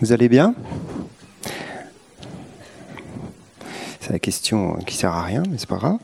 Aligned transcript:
Vous 0.00 0.12
allez 0.12 0.28
bien? 0.28 0.54
C'est 3.98 4.12
la 4.12 4.20
question 4.20 4.74
qui 4.86 4.96
sert 4.96 5.10
à 5.12 5.24
rien, 5.24 5.42
mais 5.50 5.58
c'est 5.58 5.68
pas 5.68 5.76
grave. 5.76 5.98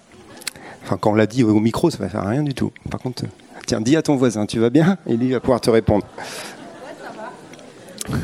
Enfin, 0.82 0.96
quand 1.00 1.12
on 1.12 1.14
l'a 1.14 1.26
dit 1.26 1.44
au 1.44 1.60
micro, 1.60 1.90
ça 1.90 1.98
va 1.98 2.08
faire 2.08 2.26
rien 2.26 2.42
du 2.42 2.54
tout. 2.54 2.72
Par 2.90 2.98
contre, 2.98 3.22
tiens, 3.66 3.80
dis 3.80 3.94
à 3.96 4.02
ton 4.02 4.16
voisin, 4.16 4.46
tu 4.46 4.58
vas 4.58 4.70
bien? 4.70 4.98
Et 5.06 5.16
lui 5.16 5.30
va 5.30 5.38
pouvoir 5.38 5.60
te 5.60 5.70
répondre. 5.70 6.04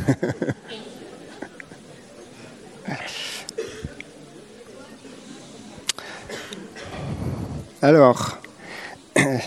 Alors, 7.80 8.38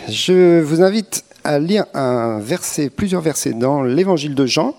je 0.07 0.61
vous 0.61 0.81
invite 0.81 1.25
à 1.43 1.59
lire 1.59 1.83
un 1.93 2.39
verset, 2.39 2.89
plusieurs 2.89 3.21
versets 3.21 3.51
dans 3.53 3.83
l'évangile 3.83 4.35
de 4.35 4.45
Jean. 4.45 4.73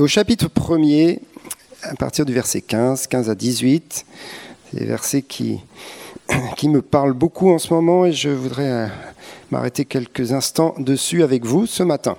Au 0.00 0.06
chapitre 0.06 0.46
1er, 0.48 1.18
à 1.82 1.94
partir 1.94 2.24
du 2.24 2.32
verset 2.32 2.62
15, 2.62 3.06
15 3.06 3.28
à 3.28 3.34
18, 3.34 4.06
c'est 4.70 4.80
des 4.80 4.86
versets 4.86 5.20
qui, 5.20 5.60
qui 6.56 6.70
me 6.70 6.80
parlent 6.80 7.12
beaucoup 7.12 7.50
en 7.50 7.58
ce 7.58 7.74
moment 7.74 8.06
et 8.06 8.12
je 8.14 8.30
voudrais 8.30 8.70
euh, 8.70 8.86
m'arrêter 9.50 9.84
quelques 9.84 10.32
instants 10.32 10.74
dessus 10.78 11.22
avec 11.22 11.44
vous 11.44 11.66
ce 11.66 11.82
matin. 11.82 12.16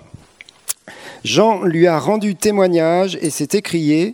Jean 1.23 1.63
lui 1.63 1.87
a 1.87 1.97
rendu 1.97 2.35
témoignage 2.35 3.17
et 3.19 3.31
s'est 3.31 3.49
écrié, 3.53 4.13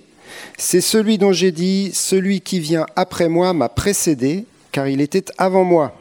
C'est 0.58 0.80
celui 0.80 1.18
dont 1.18 1.34
j'ai 1.34 1.52
dit, 1.52 1.92
celui 1.94 2.40
qui 2.40 2.62
vient 2.62 2.86
après 2.96 3.28
moi 3.28 3.52
m'a 3.52 3.68
précédé, 3.68 4.46
car 4.72 4.88
il 4.88 5.02
était 5.02 5.26
avant 5.38 5.66
moi. 5.66 5.94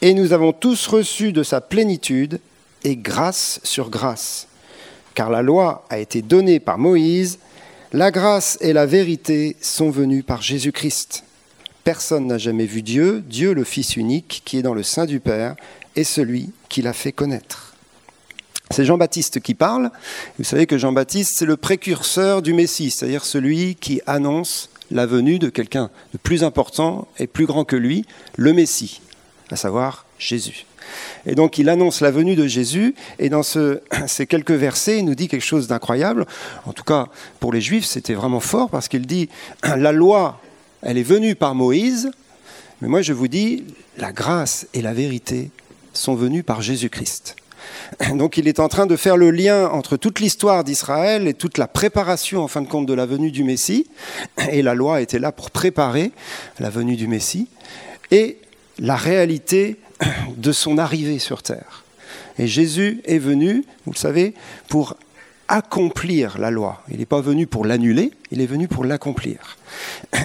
Et 0.00 0.14
nous 0.14 0.32
avons 0.32 0.52
tous 0.52 0.88
reçu 0.88 1.32
de 1.32 1.44
sa 1.44 1.60
plénitude, 1.60 2.40
et 2.82 2.96
grâce 2.96 3.60
sur 3.62 3.88
grâce 3.88 4.48
car 5.14 5.30
la 5.30 5.42
loi 5.42 5.84
a 5.90 5.98
été 5.98 6.22
donnée 6.22 6.60
par 6.60 6.78
Moïse, 6.78 7.38
la 7.92 8.10
grâce 8.10 8.56
et 8.60 8.72
la 8.72 8.86
vérité 8.86 9.56
sont 9.60 9.90
venues 9.90 10.22
par 10.22 10.40
Jésus-Christ. 10.42 11.24
Personne 11.84 12.26
n'a 12.26 12.38
jamais 12.38 12.66
vu 12.66 12.82
Dieu, 12.82 13.22
Dieu 13.26 13.52
le 13.52 13.64
Fils 13.64 13.96
unique 13.96 14.42
qui 14.44 14.58
est 14.58 14.62
dans 14.62 14.74
le 14.74 14.82
sein 14.82 15.04
du 15.04 15.20
Père, 15.20 15.56
est 15.96 16.04
celui 16.04 16.50
qui 16.68 16.80
l'a 16.80 16.92
fait 16.92 17.12
connaître. 17.12 17.74
C'est 18.70 18.86
Jean-Baptiste 18.86 19.40
qui 19.40 19.54
parle. 19.54 19.90
Vous 20.38 20.44
savez 20.44 20.66
que 20.66 20.78
Jean-Baptiste, 20.78 21.34
c'est 21.36 21.44
le 21.44 21.58
précurseur 21.58 22.40
du 22.40 22.54
Messie, 22.54 22.90
c'est-à-dire 22.90 23.24
celui 23.24 23.74
qui 23.74 24.00
annonce 24.06 24.70
la 24.90 25.04
venue 25.04 25.38
de 25.38 25.50
quelqu'un 25.50 25.90
de 26.14 26.18
plus 26.18 26.44
important 26.44 27.08
et 27.18 27.26
plus 27.26 27.44
grand 27.44 27.64
que 27.64 27.76
lui, 27.76 28.06
le 28.36 28.54
Messie, 28.54 29.02
à 29.50 29.56
savoir 29.56 30.06
Jésus. 30.18 30.64
Et 31.26 31.34
donc 31.34 31.58
il 31.58 31.68
annonce 31.68 32.00
la 32.00 32.10
venue 32.10 32.34
de 32.34 32.46
Jésus, 32.46 32.94
et 33.18 33.28
dans 33.28 33.42
ces 34.06 34.26
quelques 34.26 34.52
versets, 34.52 34.98
il 34.98 35.04
nous 35.04 35.14
dit 35.14 35.28
quelque 35.28 35.44
chose 35.44 35.68
d'incroyable. 35.68 36.26
En 36.66 36.72
tout 36.72 36.84
cas, 36.84 37.08
pour 37.40 37.52
les 37.52 37.60
Juifs, 37.60 37.86
c'était 37.86 38.14
vraiment 38.14 38.40
fort, 38.40 38.70
parce 38.70 38.88
qu'il 38.88 39.06
dit, 39.06 39.28
la 39.62 39.92
loi, 39.92 40.40
elle 40.82 40.98
est 40.98 41.02
venue 41.02 41.34
par 41.34 41.54
Moïse, 41.54 42.10
mais 42.80 42.88
moi 42.88 43.02
je 43.02 43.12
vous 43.12 43.28
dis, 43.28 43.64
la 43.98 44.12
grâce 44.12 44.66
et 44.74 44.82
la 44.82 44.92
vérité 44.92 45.50
sont 45.92 46.14
venues 46.14 46.42
par 46.42 46.62
Jésus-Christ. 46.62 47.36
Donc 48.14 48.36
il 48.36 48.48
est 48.48 48.60
en 48.60 48.68
train 48.68 48.86
de 48.86 48.96
faire 48.96 49.16
le 49.16 49.30
lien 49.30 49.68
entre 49.68 49.96
toute 49.96 50.20
l'histoire 50.20 50.64
d'Israël 50.64 51.28
et 51.28 51.34
toute 51.34 51.58
la 51.58 51.68
préparation 51.68 52.42
en 52.42 52.48
fin 52.48 52.62
de 52.62 52.68
compte 52.68 52.86
de 52.86 52.94
la 52.94 53.06
venue 53.06 53.30
du 53.30 53.44
Messie. 53.44 53.86
Et 54.50 54.62
la 54.62 54.74
loi 54.74 55.00
était 55.00 55.18
là 55.18 55.32
pour 55.32 55.50
préparer 55.50 56.12
la 56.58 56.70
venue 56.70 56.96
du 56.96 57.06
Messie. 57.06 57.48
Et 58.10 58.38
la 58.78 58.96
réalité 58.96 59.76
de 60.36 60.52
son 60.52 60.78
arrivée 60.78 61.18
sur 61.18 61.42
terre. 61.42 61.84
Et 62.38 62.46
Jésus 62.46 63.00
est 63.04 63.18
venu, 63.18 63.64
vous 63.86 63.92
le 63.92 63.98
savez, 63.98 64.34
pour 64.68 64.96
accomplir 65.48 66.38
la 66.38 66.50
loi. 66.50 66.82
Il 66.90 66.98
n'est 66.98 67.06
pas 67.06 67.20
venu 67.20 67.46
pour 67.46 67.66
l'annuler, 67.66 68.12
il 68.30 68.40
est 68.40 68.46
venu 68.46 68.68
pour 68.68 68.84
l'accomplir. 68.84 69.58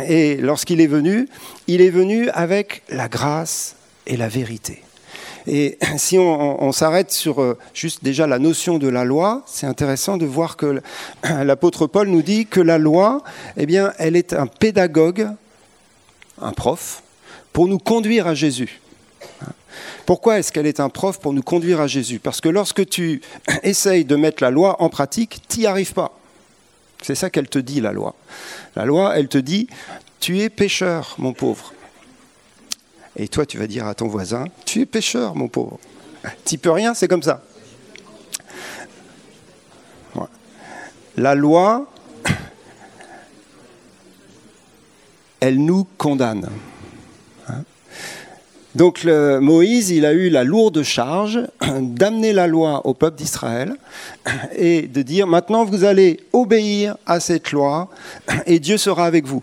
Et 0.07 0.38
lorsqu'il 0.38 0.79
est 0.79 0.88
venu, 0.88 1.27
il 1.67 1.81
est 1.81 1.89
venu 1.89 2.29
avec 2.29 2.83
la 2.89 3.09
grâce 3.09 3.75
et 4.05 4.16
la 4.16 4.29
vérité. 4.29 4.83
Et 5.47 5.77
si 5.97 6.17
on, 6.17 6.71
s'arrête 6.73 7.11
sur 7.11 7.41
euh, 7.41 7.57
juste 7.73 8.03
déjà 8.03 8.27
la 8.27 8.38
notion 8.38 8.77
de 8.77 8.89
la 8.89 9.05
loi, 9.05 9.44
c'est 9.45 9.66
intéressant 9.66 10.17
de 10.17 10.25
voir 10.25 10.57
que 10.57 10.81
l'apôtre 11.23 11.88
Paul 11.88 12.09
nous 12.09 12.21
dit 12.21 12.45
que 12.45 12.59
la 12.59 12.77
loi, 12.77 13.23
eh 13.55 13.66
bien, 13.66 13.94
elle 13.97 14.17
est 14.17 14.33
un 14.33 14.47
pédagogue, 14.47 15.29
un 16.41 16.51
prof, 16.51 17.01
pour 17.57 17.68
nous 17.68 17.79
conduire 17.79 18.28
à 18.28 18.35
Jésus. 18.35 18.79
Pourquoi 20.06 20.38
est-ce 20.38 20.51
qu'elle 20.51 20.68
est 20.68 20.79
un 20.79 20.90
prof 20.90 21.19
pour 21.19 21.34
nous 21.34 21.41
conduire 21.41 21.81
à 21.81 21.88
Jésus? 21.88 22.19
Parce 22.19 22.40
que 22.40 22.50
lorsque 22.50 22.88
tu 22.88 23.19
essayes 23.63 24.06
de 24.06 24.16
mettre 24.16 24.44
la 24.44 24.51
loi 24.51 24.79
en 24.79 24.90
pratique, 24.90 25.41
tu 25.50 25.62
n'y 25.62 25.66
arrives 25.66 25.94
pas. 25.94 26.16
C'est 27.01 27.16
ça 27.16 27.31
qu'elle 27.31 27.50
te 27.50 27.57
dit, 27.57 27.81
la 27.81 27.94
loi. 27.94 28.13
La 28.75 28.85
loi, 28.85 29.18
elle 29.18 29.28
te 29.28 29.40
dit, 29.40 29.68
tu 30.19 30.40
es 30.41 30.50
pécheur, 30.50 31.16
mon 31.18 31.34
pauvre. 31.34 31.73
Et 33.16 33.28
toi, 33.28 33.44
tu 33.47 33.57
vas 33.57 33.66
dire 33.66 33.88
à 33.88 33.95
ton 33.95 34.07
voisin, 34.07 34.45
tu 34.63 34.81
es 34.81 34.85
pécheur, 34.85 35.34
mon 35.34 35.47
pauvre. 35.47 35.79
Tu 36.45 36.59
peux 36.59 36.69
rien, 36.69 36.94
c'est 36.94 37.07
comme 37.07 37.24
ça. 37.24 37.41
La 41.16 41.34
loi, 41.34 41.88
elle 45.39 45.57
nous 45.57 45.88
condamne. 45.97 46.47
Donc 48.77 49.05
Moïse, 49.05 49.89
il 49.89 50.05
a 50.05 50.13
eu 50.13 50.29
la 50.29 50.43
lourde 50.43 50.83
charge 50.83 51.39
d'amener 51.81 52.31
la 52.31 52.45
loi 52.45 52.85
au 52.85 52.93
peuple 52.93 53.17
d'Israël 53.17 53.75
et 54.55 54.83
de 54.83 55.01
dire 55.01 55.25
maintenant 55.25 55.65
vous 55.65 55.83
allez 55.83 56.19
obéir 56.31 56.95
à 57.07 57.19
cette 57.19 57.51
loi 57.51 57.89
et 58.45 58.59
Dieu 58.59 58.77
sera 58.77 59.07
avec 59.07 59.25
vous. 59.25 59.41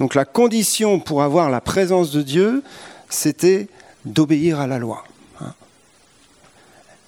Donc 0.00 0.14
la 0.14 0.26
condition 0.26 1.00
pour 1.00 1.22
avoir 1.22 1.48
la 1.48 1.62
présence 1.62 2.10
de 2.10 2.20
Dieu, 2.20 2.62
c'était 3.08 3.68
d'obéir 4.04 4.60
à 4.60 4.66
la 4.66 4.78
loi. 4.78 5.04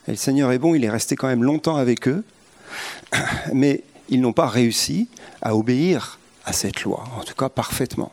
Et 0.09 0.13
le 0.13 0.17
Seigneur 0.17 0.51
est 0.51 0.59
bon, 0.59 0.75
il 0.75 0.83
est 0.83 0.91
resté 0.91 1.15
quand 1.15 1.29
même 1.29 1.45
longtemps 1.45 1.77
avec 1.77 2.09
eux, 2.09 2.25
mais 3.53 3.83
ils 4.09 4.21
n'ont 4.23 4.33
pas 4.33 4.47
réussi 4.47 5.09
à 5.43 5.55
obéir 5.55 6.19
à 6.47 6.55
cette 6.55 6.85
loi, 6.85 7.05
en 7.19 7.23
tout 7.23 7.35
cas 7.35 7.51
parfaitement. 7.51 8.13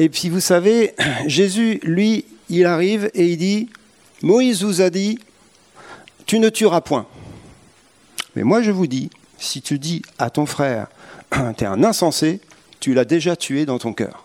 Et 0.00 0.08
puis 0.08 0.28
vous 0.28 0.38
savez, 0.38 0.94
Jésus, 1.26 1.80
lui, 1.82 2.24
il 2.48 2.66
arrive 2.66 3.10
et 3.14 3.26
il 3.26 3.36
dit, 3.36 3.68
Moïse 4.22 4.62
vous 4.62 4.80
a 4.80 4.90
dit, 4.90 5.18
tu 6.24 6.38
ne 6.38 6.48
tueras 6.50 6.82
point. 6.82 7.04
Mais 8.36 8.44
moi 8.44 8.62
je 8.62 8.70
vous 8.70 8.86
dis, 8.86 9.10
si 9.38 9.60
tu 9.60 9.80
dis 9.80 10.02
à 10.20 10.30
ton 10.30 10.46
frère, 10.46 10.86
tu 11.56 11.64
es 11.64 11.66
un 11.66 11.82
insensé, 11.82 12.40
tu 12.78 12.94
l'as 12.94 13.04
déjà 13.04 13.34
tué 13.34 13.66
dans 13.66 13.80
ton 13.80 13.92
cœur. 13.92 14.24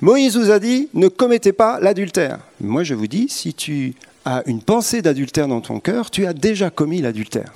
Moïse 0.00 0.36
vous 0.36 0.52
a 0.52 0.60
dit, 0.60 0.88
ne 0.94 1.08
commettez 1.08 1.52
pas 1.52 1.80
l'adultère. 1.80 2.38
Moi 2.60 2.84
je 2.84 2.94
vous 2.94 3.08
dis, 3.08 3.28
si 3.28 3.54
tu 3.54 3.96
as 4.24 4.44
une 4.46 4.62
pensée 4.62 5.02
d'adultère 5.02 5.48
dans 5.48 5.60
ton 5.60 5.80
cœur, 5.80 6.12
tu 6.12 6.26
as 6.26 6.32
déjà 6.32 6.70
commis 6.70 7.02
l'adultère. 7.02 7.52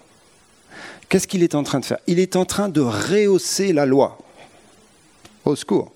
Qu'est-ce 1.09 1.29
qu'il 1.29 1.45
est 1.45 1.55
en 1.55 1.62
train 1.62 1.79
de 1.79 1.85
faire? 1.85 1.99
Il 2.09 2.19
est 2.19 2.35
en 2.35 2.45
train 2.45 2.69
de 2.69 2.81
rehausser 2.81 3.73
la 3.73 3.87
loi. 3.87 4.19
Au 5.45 5.55
secours. 5.55 5.93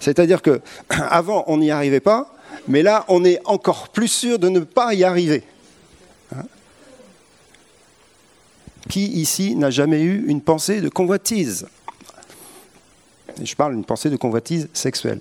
C'est-à-dire 0.00 0.42
que 0.42 0.60
avant 0.88 1.44
on 1.46 1.58
n'y 1.58 1.70
arrivait 1.70 2.00
pas, 2.00 2.34
mais 2.68 2.82
là 2.82 3.04
on 3.08 3.24
est 3.24 3.40
encore 3.44 3.88
plus 3.88 4.08
sûr 4.08 4.38
de 4.38 4.48
ne 4.48 4.60
pas 4.60 4.94
y 4.94 5.04
arriver. 5.04 5.42
Hein 6.34 6.44
Qui 8.88 9.06
ici 9.06 9.56
n'a 9.56 9.70
jamais 9.70 10.02
eu 10.02 10.24
une 10.26 10.40
pensée 10.40 10.80
de 10.80 10.88
convoitise? 10.88 11.66
Je 13.42 13.54
parle 13.54 13.74
d'une 13.74 13.84
pensée 13.84 14.10
de 14.10 14.16
convoitise 14.16 14.68
sexuelle. 14.72 15.20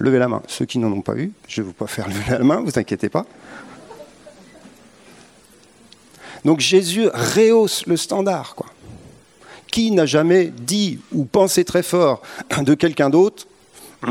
Levez 0.00 0.18
la 0.18 0.28
main. 0.28 0.42
Ceux 0.46 0.64
qui 0.64 0.78
n'en 0.78 0.92
ont 0.92 1.00
pas 1.00 1.16
eu, 1.16 1.32
je 1.46 1.60
ne 1.60 1.64
vais 1.64 1.68
vous 1.68 1.74
pas 1.74 1.86
faire 1.86 2.08
lever 2.08 2.24
la 2.30 2.38
main, 2.40 2.60
vous 2.60 2.78
inquiétez 2.78 3.08
pas. 3.08 3.26
Donc 6.44 6.60
Jésus 6.60 7.08
rehausse 7.08 7.86
le 7.86 7.96
standard. 7.96 8.54
Qui 9.70 9.90
n'a 9.90 10.06
jamais 10.06 10.46
dit 10.46 10.98
ou 11.12 11.24
pensé 11.24 11.64
très 11.64 11.82
fort 11.82 12.22
de 12.62 12.74
quelqu'un 12.74 13.10
d'autre 13.10 13.47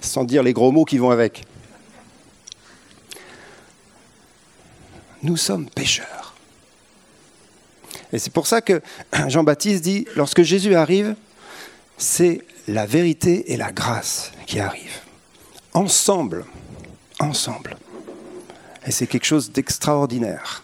sans 0.00 0.24
dire 0.24 0.42
les 0.42 0.52
gros 0.52 0.72
mots 0.72 0.84
qui 0.84 0.98
vont 0.98 1.10
avec. 1.10 1.44
Nous 5.22 5.36
sommes 5.36 5.68
pécheurs. 5.68 6.34
Et 8.12 8.18
c'est 8.18 8.32
pour 8.32 8.46
ça 8.46 8.60
que 8.60 8.80
Jean-Baptiste 9.28 9.82
dit, 9.82 10.06
lorsque 10.16 10.42
Jésus 10.42 10.74
arrive, 10.74 11.14
c'est 11.96 12.42
la 12.68 12.86
vérité 12.86 13.52
et 13.52 13.56
la 13.56 13.72
grâce 13.72 14.32
qui 14.46 14.60
arrivent. 14.60 15.00
Ensemble. 15.74 16.44
Ensemble. 17.18 17.76
Et 18.86 18.90
c'est 18.90 19.06
quelque 19.06 19.26
chose 19.26 19.50
d'extraordinaire. 19.50 20.62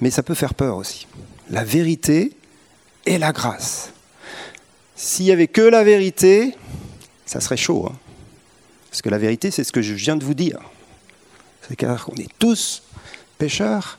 Mais 0.00 0.10
ça 0.10 0.22
peut 0.22 0.34
faire 0.34 0.54
peur 0.54 0.76
aussi. 0.76 1.06
La 1.50 1.64
vérité 1.64 2.32
et 3.06 3.18
la 3.18 3.32
grâce. 3.32 3.92
S'il 5.00 5.26
n'y 5.26 5.30
avait 5.30 5.46
que 5.46 5.60
la 5.60 5.84
vérité, 5.84 6.56
ça 7.24 7.40
serait 7.40 7.56
chaud. 7.56 7.86
Hein. 7.88 7.96
Parce 8.90 9.00
que 9.00 9.08
la 9.08 9.18
vérité, 9.18 9.52
c'est 9.52 9.62
ce 9.62 9.70
que 9.70 9.80
je 9.80 9.94
viens 9.94 10.16
de 10.16 10.24
vous 10.24 10.34
dire. 10.34 10.58
C'est 11.62 11.76
qu'on 11.76 12.16
est 12.16 12.28
tous 12.40 12.82
pécheurs 13.38 13.98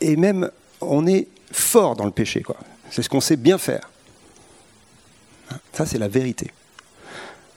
et 0.00 0.16
même 0.16 0.50
on 0.80 1.06
est 1.06 1.28
fort 1.52 1.96
dans 1.96 2.06
le 2.06 2.12
péché. 2.12 2.42
C'est 2.90 3.02
ce 3.02 3.10
qu'on 3.10 3.20
sait 3.20 3.36
bien 3.36 3.58
faire. 3.58 3.90
Ça, 5.74 5.84
c'est 5.84 5.98
la 5.98 6.08
vérité. 6.08 6.50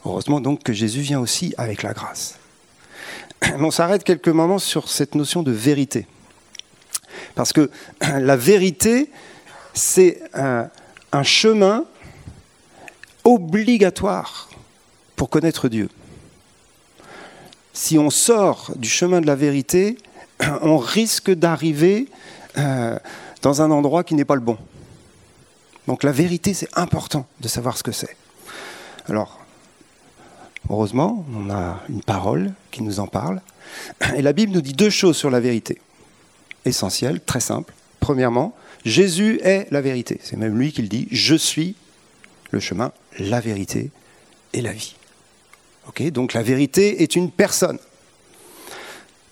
Heureusement 0.04 0.42
donc 0.42 0.62
que 0.62 0.74
Jésus 0.74 1.00
vient 1.00 1.20
aussi 1.20 1.54
avec 1.56 1.82
la 1.82 1.94
grâce. 1.94 2.38
on 3.58 3.70
s'arrête 3.70 4.04
quelques 4.04 4.28
moments 4.28 4.58
sur 4.58 4.90
cette 4.90 5.14
notion 5.14 5.42
de 5.42 5.50
vérité. 5.50 6.06
Parce 7.34 7.54
que 7.54 7.70
la 8.02 8.36
vérité, 8.36 9.10
c'est 9.72 10.20
un 10.34 11.22
chemin 11.22 11.86
obligatoire 13.24 14.48
pour 15.16 15.30
connaître 15.30 15.68
Dieu. 15.68 15.88
Si 17.72 17.98
on 17.98 18.10
sort 18.10 18.72
du 18.76 18.88
chemin 18.88 19.20
de 19.20 19.26
la 19.26 19.36
vérité, 19.36 19.98
on 20.62 20.78
risque 20.78 21.30
d'arriver 21.30 22.08
euh, 22.58 22.98
dans 23.42 23.62
un 23.62 23.70
endroit 23.70 24.04
qui 24.04 24.14
n'est 24.14 24.24
pas 24.24 24.34
le 24.34 24.40
bon. 24.40 24.58
Donc 25.86 26.02
la 26.02 26.12
vérité, 26.12 26.54
c'est 26.54 26.68
important 26.74 27.26
de 27.40 27.48
savoir 27.48 27.76
ce 27.76 27.82
que 27.82 27.92
c'est. 27.92 28.16
Alors, 29.08 29.40
heureusement, 30.68 31.24
on 31.34 31.50
a 31.50 31.80
une 31.88 32.02
parole 32.02 32.52
qui 32.70 32.82
nous 32.82 33.00
en 33.00 33.06
parle. 33.06 33.40
Et 34.16 34.22
la 34.22 34.32
Bible 34.32 34.52
nous 34.52 34.60
dit 34.60 34.72
deux 34.72 34.90
choses 34.90 35.16
sur 35.16 35.30
la 35.30 35.40
vérité. 35.40 35.80
Essentielles, 36.64 37.20
très 37.20 37.40
simples. 37.40 37.72
Premièrement, 37.98 38.54
Jésus 38.84 39.40
est 39.42 39.66
la 39.70 39.80
vérité. 39.80 40.20
C'est 40.22 40.36
même 40.36 40.58
lui 40.58 40.72
qui 40.72 40.82
le 40.82 40.88
dit. 40.88 41.08
Je 41.10 41.34
suis 41.34 41.74
le 42.50 42.60
chemin, 42.60 42.92
la 43.18 43.40
vérité 43.40 43.90
et 44.52 44.60
la 44.60 44.72
vie. 44.72 44.94
Donc 46.12 46.32
la 46.32 46.42
vérité 46.42 47.02
est 47.02 47.16
une 47.16 47.30
personne. 47.30 47.78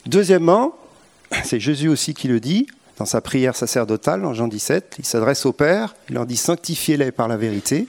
Deuxièmement, 0.06 0.76
c'est 1.44 1.60
Jésus 1.60 1.88
aussi 1.88 2.14
qui 2.14 2.28
le 2.28 2.40
dit 2.40 2.66
dans 2.98 3.04
sa 3.04 3.20
prière 3.20 3.54
sacerdotale 3.54 4.24
en 4.24 4.34
Jean 4.34 4.48
17. 4.48 4.96
Il 4.98 5.04
s'adresse 5.04 5.46
au 5.46 5.52
Père, 5.52 5.94
il 6.08 6.16
leur 6.16 6.26
dit 6.26 6.36
Sanctifiez-les 6.36 7.12
par 7.12 7.28
la 7.28 7.36
vérité. 7.36 7.86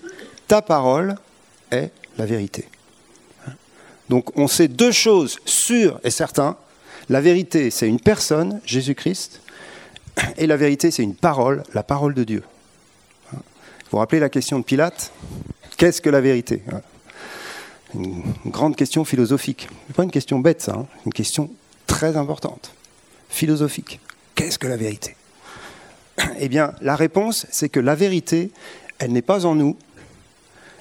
Ta 0.48 0.62
parole 0.62 1.16
est 1.72 1.92
la 2.18 2.25
vérité. 2.25 2.68
Donc 4.10 4.38
on 4.38 4.48
sait 4.48 4.68
deux 4.68 4.92
choses 4.92 5.40
sûres 5.46 6.00
et 6.04 6.12
certaines. 6.12 6.54
La 7.10 7.22
vérité, 7.22 7.72
c'est 7.72 7.88
une 7.88 8.00
personne, 8.00 8.62
Jésus-Christ, 8.66 9.42
et 10.38 10.48
la 10.48 10.58
vérité, 10.58 10.92
c'est 10.92 11.04
une 11.04 11.16
parole, 11.16 11.64
la 11.74 11.82
parole 11.82 12.14
de 12.14 12.24
Dieu. 12.24 12.44
Vous 13.89 13.95
vous 13.95 14.01
rappelez 14.01 14.19
la 14.19 14.30
question 14.30 14.59
de 14.59 14.63
Pilate 14.63 15.12
Qu'est-ce 15.75 16.00
que 16.00 16.12
la 16.12 16.21
vérité 16.21 16.62
Une 17.95 18.21
grande 18.45 18.75
question 18.75 19.03
philosophique. 19.03 19.68
Ce 19.88 19.94
pas 19.94 20.03
une 20.03 20.12
question 20.12 20.38
bête, 20.38 20.62
ça, 20.62 20.74
hein. 20.74 20.88
une 21.07 21.12
question 21.12 21.50
très 21.88 22.15
importante, 22.15 22.71
philosophique. 23.30 24.00
Qu'est-ce 24.36 24.59
que 24.59 24.68
la 24.68 24.77
vérité 24.77 25.15
Eh 26.39 26.50
bien, 26.50 26.75
la 26.81 26.95
réponse, 26.95 27.47
c'est 27.50 27.69
que 27.69 27.80
la 27.80 27.95
vérité, 27.95 28.51
elle 29.00 29.12
n'est 29.12 29.24
pas 29.24 29.47
en 29.47 29.56
nous, 29.56 29.75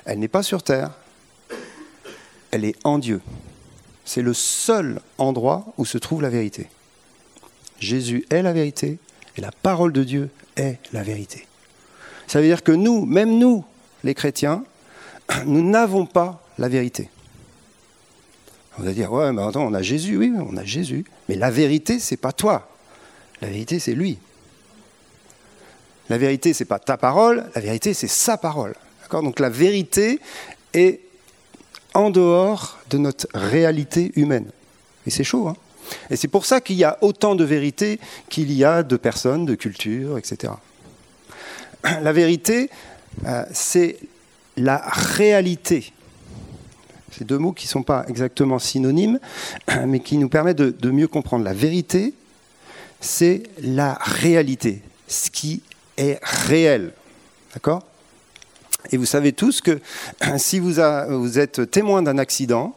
elle 0.04 0.18
n'est 0.18 0.28
pas 0.28 0.42
sur 0.42 0.62
terre, 0.62 0.90
elle 2.50 2.66
est 2.66 2.76
en 2.84 2.98
Dieu. 2.98 3.22
C'est 4.04 4.20
le 4.20 4.34
seul 4.34 5.00
endroit 5.16 5.72
où 5.78 5.86
se 5.86 5.96
trouve 5.96 6.20
la 6.20 6.28
vérité. 6.28 6.68
Jésus 7.80 8.26
est 8.28 8.42
la 8.42 8.52
vérité 8.52 8.98
et 9.38 9.40
la 9.40 9.50
parole 9.50 9.94
de 9.94 10.04
Dieu 10.04 10.28
est 10.56 10.76
la 10.92 11.02
vérité. 11.02 11.47
Ça 12.28 12.40
veut 12.40 12.46
dire 12.46 12.62
que 12.62 12.72
nous, 12.72 13.04
même 13.06 13.38
nous, 13.38 13.64
les 14.04 14.14
chrétiens, 14.14 14.62
nous 15.46 15.68
n'avons 15.68 16.06
pas 16.06 16.40
la 16.58 16.68
vérité. 16.68 17.10
On 18.78 18.82
va 18.84 18.92
dire, 18.92 19.12
ouais, 19.12 19.32
mais 19.32 19.42
attends, 19.42 19.66
on 19.66 19.74
a 19.74 19.82
Jésus, 19.82 20.16
oui, 20.16 20.32
on 20.38 20.56
a 20.56 20.64
Jésus. 20.64 21.04
Mais 21.28 21.34
la 21.34 21.50
vérité, 21.50 21.98
c'est 21.98 22.16
pas 22.16 22.30
toi. 22.30 22.70
La 23.40 23.48
vérité, 23.48 23.80
c'est 23.80 23.94
lui. 23.94 24.18
La 26.08 26.18
vérité, 26.18 26.52
c'est 26.52 26.64
pas 26.64 26.78
ta 26.78 26.96
parole, 26.96 27.50
la 27.54 27.60
vérité, 27.60 27.92
c'est 27.92 28.08
sa 28.08 28.36
parole. 28.36 28.74
Donc 29.10 29.40
la 29.40 29.50
vérité 29.50 30.20
est 30.74 31.00
en 31.94 32.10
dehors 32.10 32.78
de 32.90 32.98
notre 32.98 33.26
réalité 33.34 34.12
humaine. 34.16 34.50
Et 35.06 35.10
c'est 35.10 35.24
chaud, 35.24 35.48
hein? 35.48 35.56
Et 36.10 36.16
c'est 36.16 36.28
pour 36.28 36.44
ça 36.44 36.60
qu'il 36.60 36.76
y 36.76 36.84
a 36.84 36.98
autant 37.00 37.34
de 37.34 37.44
vérité 37.44 37.98
qu'il 38.28 38.52
y 38.52 38.64
a 38.64 38.82
de 38.82 38.96
personnes, 38.98 39.46
de 39.46 39.54
cultures, 39.54 40.18
etc. 40.18 40.52
La 42.02 42.12
vérité, 42.12 42.70
euh, 43.26 43.44
c'est 43.52 43.98
la 44.56 44.82
réalité. 44.86 45.92
C'est 47.10 47.24
deux 47.24 47.38
mots 47.38 47.52
qui 47.52 47.66
ne 47.66 47.70
sont 47.70 47.82
pas 47.82 48.04
exactement 48.08 48.58
synonymes, 48.58 49.18
mais 49.86 50.00
qui 50.00 50.18
nous 50.18 50.28
permettent 50.28 50.58
de, 50.58 50.90
mieux 50.90 51.08
comprendre. 51.08 51.44
La 51.44 51.54
vérité, 51.54 52.14
c'est 53.00 53.44
la 53.62 53.94
réalité, 54.00 54.82
ce 55.06 55.30
qui 55.30 55.62
est 55.96 56.18
réel. 56.22 56.92
D'accord? 57.54 57.82
Et 58.90 58.96
vous 58.96 59.06
savez 59.06 59.32
tous 59.32 59.60
que 59.60 59.80
si 60.36 60.58
vous, 60.58 60.74
vous 61.08 61.38
êtes 61.38 61.70
témoin 61.70 62.02
d'un 62.02 62.18
accident, 62.18 62.74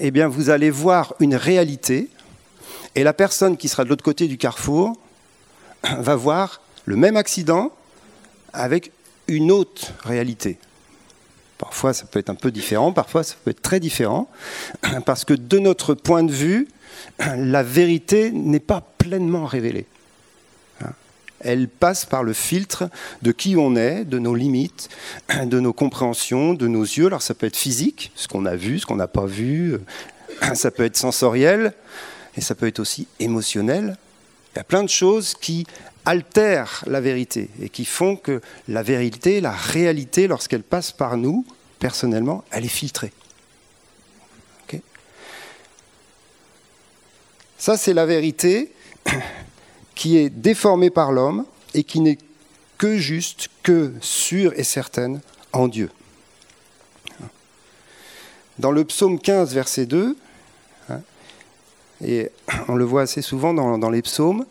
eh 0.00 0.10
bien 0.10 0.28
vous 0.28 0.50
allez 0.50 0.70
voir 0.70 1.14
une 1.20 1.34
réalité, 1.34 2.08
et 2.94 3.02
la 3.02 3.12
personne 3.12 3.56
qui 3.56 3.68
sera 3.68 3.84
de 3.84 3.88
l'autre 3.88 4.04
côté 4.04 4.28
du 4.28 4.38
carrefour 4.38 4.92
va 5.82 6.14
voir 6.14 6.60
le 6.84 6.96
même 6.96 7.16
accident 7.16 7.72
avec 8.54 8.92
une 9.28 9.50
autre 9.50 9.92
réalité. 10.04 10.58
Parfois, 11.58 11.92
ça 11.92 12.04
peut 12.06 12.18
être 12.18 12.30
un 12.30 12.34
peu 12.34 12.50
différent, 12.50 12.92
parfois, 12.92 13.22
ça 13.22 13.36
peut 13.44 13.50
être 13.50 13.62
très 13.62 13.80
différent, 13.80 14.28
parce 15.06 15.24
que 15.24 15.34
de 15.34 15.58
notre 15.58 15.94
point 15.94 16.22
de 16.22 16.32
vue, 16.32 16.68
la 17.18 17.62
vérité 17.62 18.30
n'est 18.30 18.60
pas 18.60 18.80
pleinement 18.98 19.46
révélée. 19.46 19.86
Elle 21.40 21.68
passe 21.68 22.06
par 22.06 22.22
le 22.22 22.32
filtre 22.32 22.88
de 23.20 23.30
qui 23.30 23.54
on 23.58 23.76
est, 23.76 24.04
de 24.04 24.18
nos 24.18 24.34
limites, 24.34 24.88
de 25.44 25.60
nos 25.60 25.72
compréhensions, 25.72 26.54
de 26.54 26.66
nos 26.68 26.84
yeux. 26.84 27.06
Alors 27.06 27.22
ça 27.22 27.34
peut 27.34 27.46
être 27.46 27.56
physique, 27.56 28.12
ce 28.14 28.28
qu'on 28.28 28.46
a 28.46 28.56
vu, 28.56 28.78
ce 28.78 28.86
qu'on 28.86 28.96
n'a 28.96 29.08
pas 29.08 29.26
vu, 29.26 29.76
ça 30.54 30.70
peut 30.70 30.84
être 30.84 30.96
sensoriel, 30.96 31.74
et 32.36 32.40
ça 32.40 32.54
peut 32.54 32.66
être 32.66 32.80
aussi 32.80 33.06
émotionnel. 33.20 33.96
Il 34.54 34.58
y 34.58 34.60
a 34.60 34.64
plein 34.64 34.82
de 34.82 34.88
choses 34.88 35.34
qui 35.34 35.66
altèrent 36.04 36.84
la 36.86 37.00
vérité 37.00 37.48
et 37.60 37.68
qui 37.68 37.84
font 37.84 38.16
que 38.16 38.40
la 38.68 38.82
vérité, 38.82 39.40
la 39.40 39.52
réalité, 39.52 40.26
lorsqu'elle 40.26 40.62
passe 40.62 40.92
par 40.92 41.16
nous, 41.16 41.46
personnellement, 41.78 42.44
elle 42.50 42.64
est 42.64 42.68
filtrée. 42.68 43.12
Ça, 47.64 47.78
c'est 47.78 47.94
la 47.94 48.04
vérité 48.04 48.70
qui 49.94 50.18
est 50.18 50.28
déformée 50.28 50.90
par 50.90 51.12
l'homme 51.12 51.46
et 51.72 51.82
qui 51.82 52.00
n'est 52.00 52.18
que 52.76 52.98
juste, 52.98 53.48
que 53.62 53.94
sûre 54.02 54.52
et 54.56 54.64
certaine 54.64 55.22
en 55.54 55.66
Dieu. 55.66 55.90
Dans 58.58 58.70
le 58.70 58.84
psaume 58.84 59.18
15, 59.18 59.54
verset 59.54 59.86
2, 59.86 60.14
hein, 60.90 61.00
et 62.04 62.30
on 62.68 62.74
le 62.74 62.84
voit 62.84 63.00
assez 63.00 63.22
souvent 63.22 63.54
dans, 63.54 63.78
dans 63.78 63.88
les 63.88 64.02
psaumes, 64.02 64.44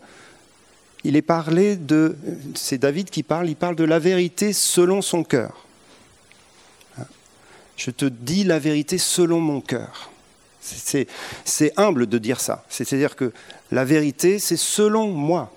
il 1.03 1.15
est 1.15 1.21
parlé 1.21 1.75
de, 1.75 2.15
c'est 2.55 2.77
David 2.77 3.09
qui 3.09 3.23
parle, 3.23 3.49
il 3.49 3.55
parle 3.55 3.75
de 3.75 3.83
la 3.83 3.99
vérité 3.99 4.53
selon 4.53 5.01
son 5.01 5.23
cœur. 5.23 5.65
Je 7.75 7.91
te 7.91 8.05
dis 8.05 8.43
la 8.43 8.59
vérité 8.59 8.97
selon 8.97 9.39
mon 9.39 9.59
cœur. 9.59 10.11
C'est 10.61 11.73
humble 11.75 12.07
de 12.07 12.17
dire 12.17 12.39
ça. 12.39 12.63
C'est-à-dire 12.69 13.15
que 13.15 13.33
la 13.71 13.83
vérité, 13.83 14.39
c'est 14.39 14.57
selon 14.57 15.07
moi. 15.07 15.51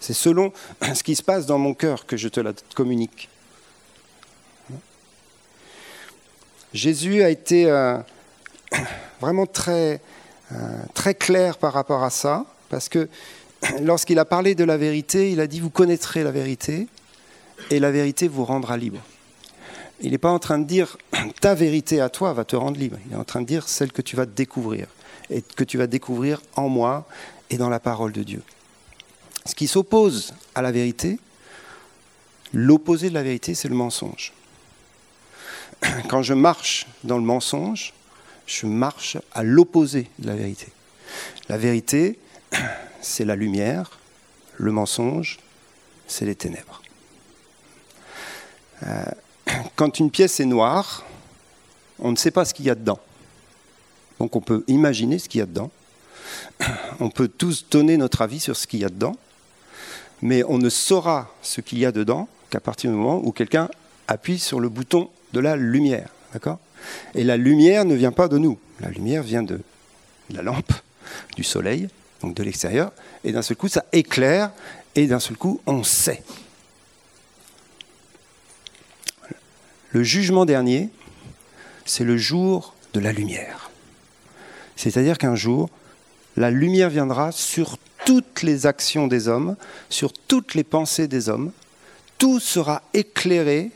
C'est 0.00 0.14
selon 0.14 0.52
ce 0.94 1.02
qui 1.02 1.14
se 1.14 1.22
passe 1.22 1.46
dans 1.46 1.58
mon 1.58 1.74
cœur 1.74 2.06
que 2.06 2.16
je 2.16 2.28
te 2.28 2.40
la 2.40 2.52
communique. 2.74 3.28
Jésus 6.72 7.22
a 7.22 7.30
été 7.30 7.70
euh, 7.70 7.98
vraiment 9.20 9.46
très, 9.46 10.00
euh, 10.52 10.82
très 10.92 11.14
clair 11.14 11.56
par 11.56 11.72
rapport 11.72 12.02
à 12.02 12.10
ça, 12.10 12.44
parce 12.68 12.88
que 12.88 13.08
lorsqu'il 13.82 14.18
a 14.18 14.24
parlé 14.24 14.54
de 14.54 14.64
la 14.64 14.76
vérité, 14.76 15.30
il 15.30 15.40
a 15.40 15.46
dit, 15.46 15.60
vous 15.60 15.70
connaîtrez 15.70 16.22
la 16.22 16.30
vérité, 16.30 16.88
et 17.70 17.78
la 17.78 17.90
vérité 17.90 18.28
vous 18.28 18.44
rendra 18.44 18.76
libre. 18.76 19.00
Il 20.00 20.10
n'est 20.10 20.18
pas 20.18 20.30
en 20.30 20.38
train 20.38 20.58
de 20.58 20.64
dire, 20.64 20.96
ta 21.40 21.54
vérité 21.54 22.00
à 22.00 22.08
toi 22.08 22.32
va 22.32 22.44
te 22.44 22.56
rendre 22.56 22.78
libre. 22.78 22.98
Il 23.06 23.12
est 23.12 23.16
en 23.16 23.24
train 23.24 23.40
de 23.40 23.46
dire 23.46 23.68
celle 23.68 23.92
que 23.92 24.02
tu 24.02 24.16
vas 24.16 24.26
découvrir, 24.26 24.86
et 25.30 25.42
que 25.42 25.64
tu 25.64 25.78
vas 25.78 25.86
découvrir 25.86 26.42
en 26.56 26.68
moi 26.68 27.06
et 27.50 27.56
dans 27.56 27.68
la 27.68 27.80
parole 27.80 28.12
de 28.12 28.22
Dieu. 28.22 28.42
Ce 29.46 29.54
qui 29.54 29.66
s'oppose 29.66 30.34
à 30.54 30.62
la 30.62 30.72
vérité, 30.72 31.18
l'opposé 32.52 33.08
de 33.08 33.14
la 33.14 33.22
vérité, 33.22 33.54
c'est 33.54 33.68
le 33.68 33.74
mensonge. 33.74 34.32
Quand 36.08 36.22
je 36.22 36.34
marche 36.34 36.86
dans 37.04 37.18
le 37.18 37.24
mensonge, 37.24 37.92
je 38.46 38.66
marche 38.66 39.16
à 39.32 39.42
l'opposé 39.42 40.08
de 40.18 40.26
la 40.26 40.34
vérité. 40.34 40.68
La 41.48 41.58
vérité, 41.58 42.18
c'est 43.04 43.24
la 43.24 43.36
lumière, 43.36 43.98
le 44.56 44.72
mensonge, 44.72 45.38
c'est 46.06 46.24
les 46.24 46.34
ténèbres. 46.34 46.82
Euh, 48.84 49.04
quand 49.76 49.98
une 49.98 50.10
pièce 50.10 50.40
est 50.40 50.46
noire, 50.46 51.04
on 51.98 52.10
ne 52.10 52.16
sait 52.16 52.30
pas 52.30 52.44
ce 52.44 52.54
qu'il 52.54 52.64
y 52.64 52.70
a 52.70 52.74
dedans. 52.74 52.98
Donc 54.18 54.36
on 54.36 54.40
peut 54.40 54.64
imaginer 54.68 55.18
ce 55.18 55.28
qu'il 55.28 55.40
y 55.40 55.42
a 55.42 55.46
dedans. 55.46 55.70
On 57.00 57.10
peut 57.10 57.28
tous 57.28 57.66
donner 57.70 57.96
notre 57.96 58.22
avis 58.22 58.40
sur 58.40 58.56
ce 58.56 58.66
qu'il 58.66 58.80
y 58.80 58.84
a 58.84 58.88
dedans. 58.88 59.16
Mais 60.22 60.42
on 60.44 60.58
ne 60.58 60.70
saura 60.70 61.30
ce 61.42 61.60
qu'il 61.60 61.78
y 61.78 61.84
a 61.84 61.92
dedans 61.92 62.28
qu'à 62.48 62.60
partir 62.60 62.90
du 62.90 62.96
moment 62.96 63.20
où 63.22 63.30
quelqu'un 63.30 63.68
appuie 64.08 64.38
sur 64.38 64.58
le 64.58 64.68
bouton 64.68 65.10
de 65.32 65.40
la 65.40 65.56
lumière. 65.56 66.08
Et 67.14 67.24
la 67.24 67.36
lumière 67.36 67.84
ne 67.84 67.94
vient 67.94 68.12
pas 68.12 68.28
de 68.28 68.38
nous. 68.38 68.58
La 68.80 68.88
lumière 68.88 69.22
vient 69.22 69.42
de 69.42 69.60
la 70.30 70.42
lampe, 70.42 70.72
du 71.36 71.44
soleil, 71.44 71.88
donc 72.24 72.34
de 72.34 72.42
l'extérieur. 72.42 72.92
Et 73.22 73.32
d'un 73.32 73.42
seul 73.42 73.56
coup, 73.56 73.68
ça 73.68 73.84
éclaire. 73.92 74.50
Et 74.94 75.06
d'un 75.06 75.20
seul 75.20 75.36
coup, 75.36 75.60
on 75.66 75.82
sait. 75.82 76.22
Le 79.90 80.02
jugement 80.02 80.44
dernier, 80.44 80.88
c'est 81.84 82.04
le 82.04 82.16
jour 82.16 82.74
de 82.94 83.00
la 83.00 83.12
lumière. 83.12 83.70
C'est-à-dire 84.76 85.18
qu'un 85.18 85.36
jour, 85.36 85.70
la 86.36 86.50
lumière 86.50 86.90
viendra 86.90 87.30
sur 87.30 87.76
toutes 88.04 88.42
les 88.42 88.66
actions 88.66 89.06
des 89.06 89.28
hommes, 89.28 89.56
sur 89.88 90.12
toutes 90.12 90.54
les 90.54 90.64
pensées 90.64 91.08
des 91.08 91.28
hommes. 91.28 91.52
Tout 92.18 92.40
sera 92.40 92.82
éclairé, 92.92 93.70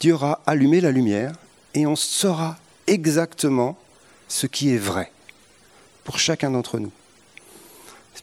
Dieu 0.00 0.14
aura 0.14 0.40
allumé 0.46 0.80
la 0.80 0.92
lumière, 0.92 1.34
et 1.74 1.86
on 1.86 1.96
saura 1.96 2.58
exactement 2.86 3.78
ce 4.28 4.46
qui 4.46 4.70
est 4.70 4.78
vrai 4.78 5.10
pour 6.04 6.18
chacun 6.18 6.50
d'entre 6.50 6.78
nous. 6.78 6.92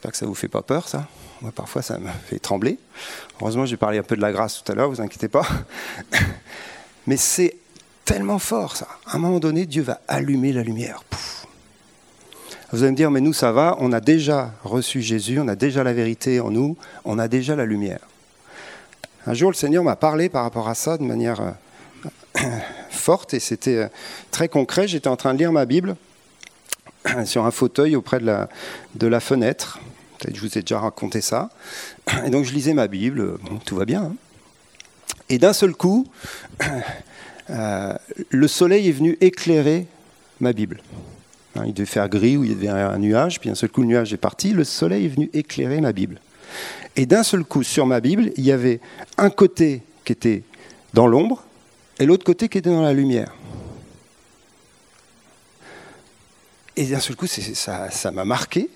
J'espère 0.05 0.11
que 0.11 0.17
ça 0.19 0.25
ne 0.25 0.29
vous 0.29 0.35
fait 0.35 0.47
pas 0.47 0.61
peur, 0.61 0.87
ça. 0.87 1.07
Moi, 1.41 1.51
parfois, 1.51 1.81
ça 1.81 1.97
me 1.97 2.07
fait 2.27 2.37
trembler. 2.37 2.77
Heureusement, 3.41 3.65
j'ai 3.65 3.75
parlé 3.75 3.97
un 3.97 4.03
peu 4.03 4.15
de 4.15 4.21
la 4.21 4.31
grâce 4.31 4.61
tout 4.61 4.71
à 4.71 4.75
l'heure, 4.75 4.87
vous 4.87 5.01
inquiétez 5.01 5.29
pas. 5.29 5.47
Mais 7.07 7.17
c'est 7.17 7.55
tellement 8.03 8.37
fort, 8.37 8.75
ça. 8.75 8.87
À 9.07 9.15
un 9.15 9.17
moment 9.17 9.39
donné, 9.39 9.65
Dieu 9.65 9.81
va 9.81 10.01
allumer 10.07 10.53
la 10.53 10.61
lumière. 10.61 11.03
Vous 12.71 12.83
allez 12.83 12.91
me 12.91 12.95
dire, 12.95 13.09
mais 13.09 13.19
nous, 13.19 13.33
ça 13.33 13.51
va, 13.51 13.77
on 13.79 13.91
a 13.93 13.99
déjà 13.99 14.51
reçu 14.63 15.01
Jésus, 15.01 15.39
on 15.39 15.47
a 15.47 15.55
déjà 15.55 15.83
la 15.83 15.93
vérité 15.93 16.39
en 16.39 16.51
nous, 16.51 16.77
on 17.03 17.17
a 17.17 17.27
déjà 17.27 17.55
la 17.55 17.65
lumière. 17.65 18.01
Un 19.25 19.33
jour, 19.33 19.49
le 19.49 19.55
Seigneur 19.55 19.83
m'a 19.83 19.95
parlé 19.95 20.29
par 20.29 20.43
rapport 20.43 20.67
à 20.67 20.75
ça 20.75 20.99
de 20.99 21.03
manière 21.03 21.41
euh, 21.41 22.41
forte 22.91 23.33
et 23.33 23.39
c'était 23.39 23.77
euh, 23.77 23.87
très 24.29 24.49
concret. 24.49 24.87
J'étais 24.87 25.07
en 25.07 25.15
train 25.15 25.33
de 25.33 25.39
lire 25.39 25.51
ma 25.51 25.65
Bible 25.65 25.95
sur 27.25 27.43
un 27.45 27.51
fauteuil 27.51 27.95
auprès 27.95 28.19
de 28.19 28.25
la, 28.27 28.49
de 28.93 29.07
la 29.07 29.19
fenêtre. 29.19 29.79
Peut-être 30.19 30.35
je 30.35 30.41
vous 30.41 30.57
ai 30.57 30.61
déjà 30.61 30.79
raconté 30.79 31.21
ça. 31.21 31.49
Et 32.25 32.29
donc 32.29 32.45
je 32.45 32.53
lisais 32.53 32.73
ma 32.73 32.87
Bible, 32.87 33.37
tout 33.65 33.75
va 33.75 33.85
bien. 33.85 34.03
Hein. 34.03 34.15
Et 35.29 35.37
d'un 35.37 35.53
seul 35.53 35.73
coup, 35.73 36.07
euh, 37.49 37.93
le 38.29 38.47
soleil 38.47 38.89
est 38.89 38.93
venu 38.93 39.17
éclairer 39.21 39.87
ma 40.39 40.53
Bible. 40.53 40.81
Hein, 41.55 41.63
il 41.65 41.73
devait 41.73 41.85
faire 41.85 42.09
gris 42.09 42.37
ou 42.37 42.43
il 42.43 42.55
devait 42.55 42.67
avoir 42.67 42.91
un 42.91 42.99
nuage, 42.99 43.39
puis 43.39 43.49
d'un 43.49 43.55
seul 43.55 43.69
coup 43.69 43.81
le 43.81 43.87
nuage 43.87 44.13
est 44.13 44.17
parti, 44.17 44.51
le 44.51 44.63
soleil 44.63 45.05
est 45.05 45.09
venu 45.09 45.29
éclairer 45.33 45.81
ma 45.81 45.93
Bible. 45.93 46.19
Et 46.95 47.05
d'un 47.05 47.23
seul 47.23 47.43
coup, 47.43 47.63
sur 47.63 47.85
ma 47.85 47.99
Bible, 47.99 48.31
il 48.37 48.45
y 48.45 48.51
avait 48.51 48.79
un 49.17 49.29
côté 49.29 49.81
qui 50.05 50.13
était 50.13 50.43
dans 50.93 51.07
l'ombre 51.07 51.43
et 51.99 52.05
l'autre 52.05 52.23
côté 52.23 52.49
qui 52.49 52.57
était 52.57 52.69
dans 52.69 52.81
la 52.81 52.93
lumière. 52.93 53.33
Et 56.77 56.85
d'un 56.85 56.99
seul 56.99 57.15
coup, 57.15 57.27
ça 57.27 58.11
m'a 58.11 58.25
marqué. 58.25 58.69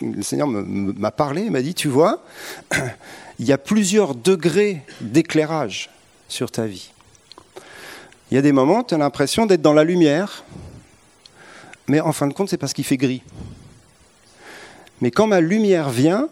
Le 0.00 0.22
Seigneur 0.22 0.46
m'a 0.46 1.10
parlé, 1.10 1.42
il 1.42 1.50
m'a 1.50 1.62
dit, 1.62 1.74
tu 1.74 1.88
vois, 1.88 2.22
il 3.38 3.46
y 3.46 3.52
a 3.52 3.58
plusieurs 3.58 4.14
degrés 4.14 4.82
d'éclairage 5.00 5.90
sur 6.28 6.50
ta 6.50 6.66
vie. 6.66 6.90
Il 8.30 8.34
y 8.34 8.38
a 8.38 8.42
des 8.42 8.52
moments, 8.52 8.82
tu 8.82 8.94
as 8.94 8.98
l'impression 8.98 9.46
d'être 9.46 9.62
dans 9.62 9.72
la 9.72 9.84
lumière, 9.84 10.44
mais 11.86 12.00
en 12.00 12.12
fin 12.12 12.26
de 12.26 12.34
compte, 12.34 12.50
c'est 12.50 12.58
parce 12.58 12.72
qu'il 12.72 12.84
fait 12.84 12.96
gris. 12.96 13.22
Mais 15.00 15.10
quand 15.10 15.26
ma 15.26 15.40
lumière 15.40 15.90
vient, 15.90 16.28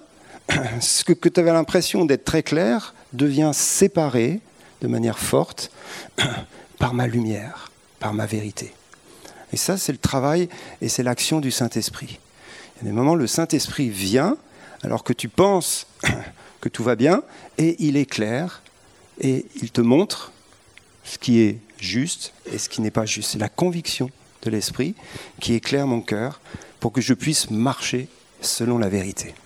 ce 0.80 1.04
que, 1.04 1.28
tu 1.28 1.40
avais 1.40 1.52
l'impression 1.52 2.04
d'être 2.04 2.24
très 2.24 2.42
clair 2.42 2.94
devient 3.12 3.52
séparé 3.54 4.40
de 4.82 4.88
manière 4.88 5.18
forte 5.18 5.70
par 6.78 6.92
ma 6.92 7.06
lumière, 7.06 7.70
par 7.98 8.12
ma 8.12 8.26
vérité. 8.26 8.74
Et 9.54 9.56
ça, 9.56 9.78
c'est 9.78 9.92
le 9.92 9.98
travail 9.98 10.48
et 10.82 10.88
c'est 10.88 11.04
l'action 11.04 11.38
du 11.38 11.52
Saint-Esprit. 11.52 12.18
Il 12.74 12.78
y 12.78 12.80
a 12.80 12.90
des 12.90 12.92
moments, 12.92 13.14
le 13.14 13.28
Saint-Esprit 13.28 13.88
vient 13.88 14.36
alors 14.82 15.04
que 15.04 15.12
tu 15.12 15.28
penses 15.28 15.86
que 16.60 16.68
tout 16.68 16.82
va 16.82 16.96
bien 16.96 17.22
et 17.56 17.76
il 17.78 17.96
éclaire 17.96 18.62
et 19.20 19.46
il 19.62 19.70
te 19.70 19.80
montre 19.80 20.32
ce 21.04 21.18
qui 21.18 21.38
est 21.38 21.60
juste 21.78 22.32
et 22.50 22.58
ce 22.58 22.68
qui 22.68 22.80
n'est 22.80 22.90
pas 22.90 23.06
juste. 23.06 23.30
C'est 23.30 23.38
la 23.38 23.48
conviction 23.48 24.10
de 24.42 24.50
l'Esprit 24.50 24.96
qui 25.38 25.54
éclaire 25.54 25.86
mon 25.86 26.00
cœur 26.00 26.40
pour 26.80 26.90
que 26.90 27.00
je 27.00 27.14
puisse 27.14 27.48
marcher 27.48 28.08
selon 28.40 28.76
la 28.76 28.88
vérité. 28.88 29.36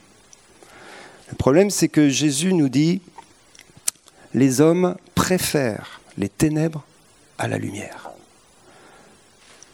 Le 1.29 1.37
problème, 1.37 1.69
c'est 1.69 1.89
que 1.89 2.09
Jésus 2.09 2.55
nous 2.55 2.71
dit, 2.71 3.03
les 4.33 4.63
hommes 4.63 4.97
préfèrent 5.15 6.01
les 6.17 6.31
ténèbres 6.31 6.83
à 7.37 7.47
la 7.47 7.59
lumière. 7.59 8.09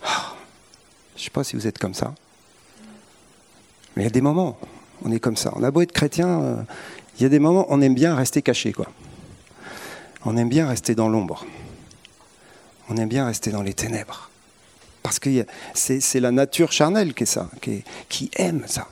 Je 0.04 1.20
ne 1.20 1.24
sais 1.24 1.30
pas 1.30 1.44
si 1.44 1.56
vous 1.56 1.66
êtes 1.66 1.78
comme 1.78 1.94
ça, 1.94 2.14
mais 3.96 4.02
il 4.02 4.04
y 4.04 4.08
a 4.08 4.10
des 4.10 4.20
moments, 4.20 4.58
on 5.04 5.12
est 5.12 5.20
comme 5.20 5.36
ça. 5.36 5.52
On 5.54 5.62
a 5.62 5.70
beau 5.70 5.80
être 5.82 5.92
chrétien, 5.92 6.40
euh, 6.42 6.56
il 7.18 7.22
y 7.22 7.26
a 7.26 7.28
des 7.28 7.38
moments, 7.38 7.66
on 7.68 7.80
aime 7.80 7.94
bien 7.94 8.14
rester 8.14 8.42
caché, 8.42 8.72
quoi. 8.72 8.86
On 10.24 10.36
aime 10.36 10.48
bien 10.48 10.66
rester 10.66 10.94
dans 10.94 11.08
l'ombre. 11.08 11.44
On 12.88 12.96
aime 12.96 13.08
bien 13.08 13.26
rester 13.26 13.50
dans 13.50 13.62
les 13.62 13.74
ténèbres. 13.74 14.30
Parce 15.02 15.18
que 15.18 15.46
c'est 15.74 16.20
la 16.20 16.30
nature 16.30 16.72
charnelle 16.72 17.14
qui 17.14 17.24
est 17.24 17.26
ça, 17.26 17.50
qui, 18.08 18.30
aime 18.36 18.64
ça. 18.66 18.88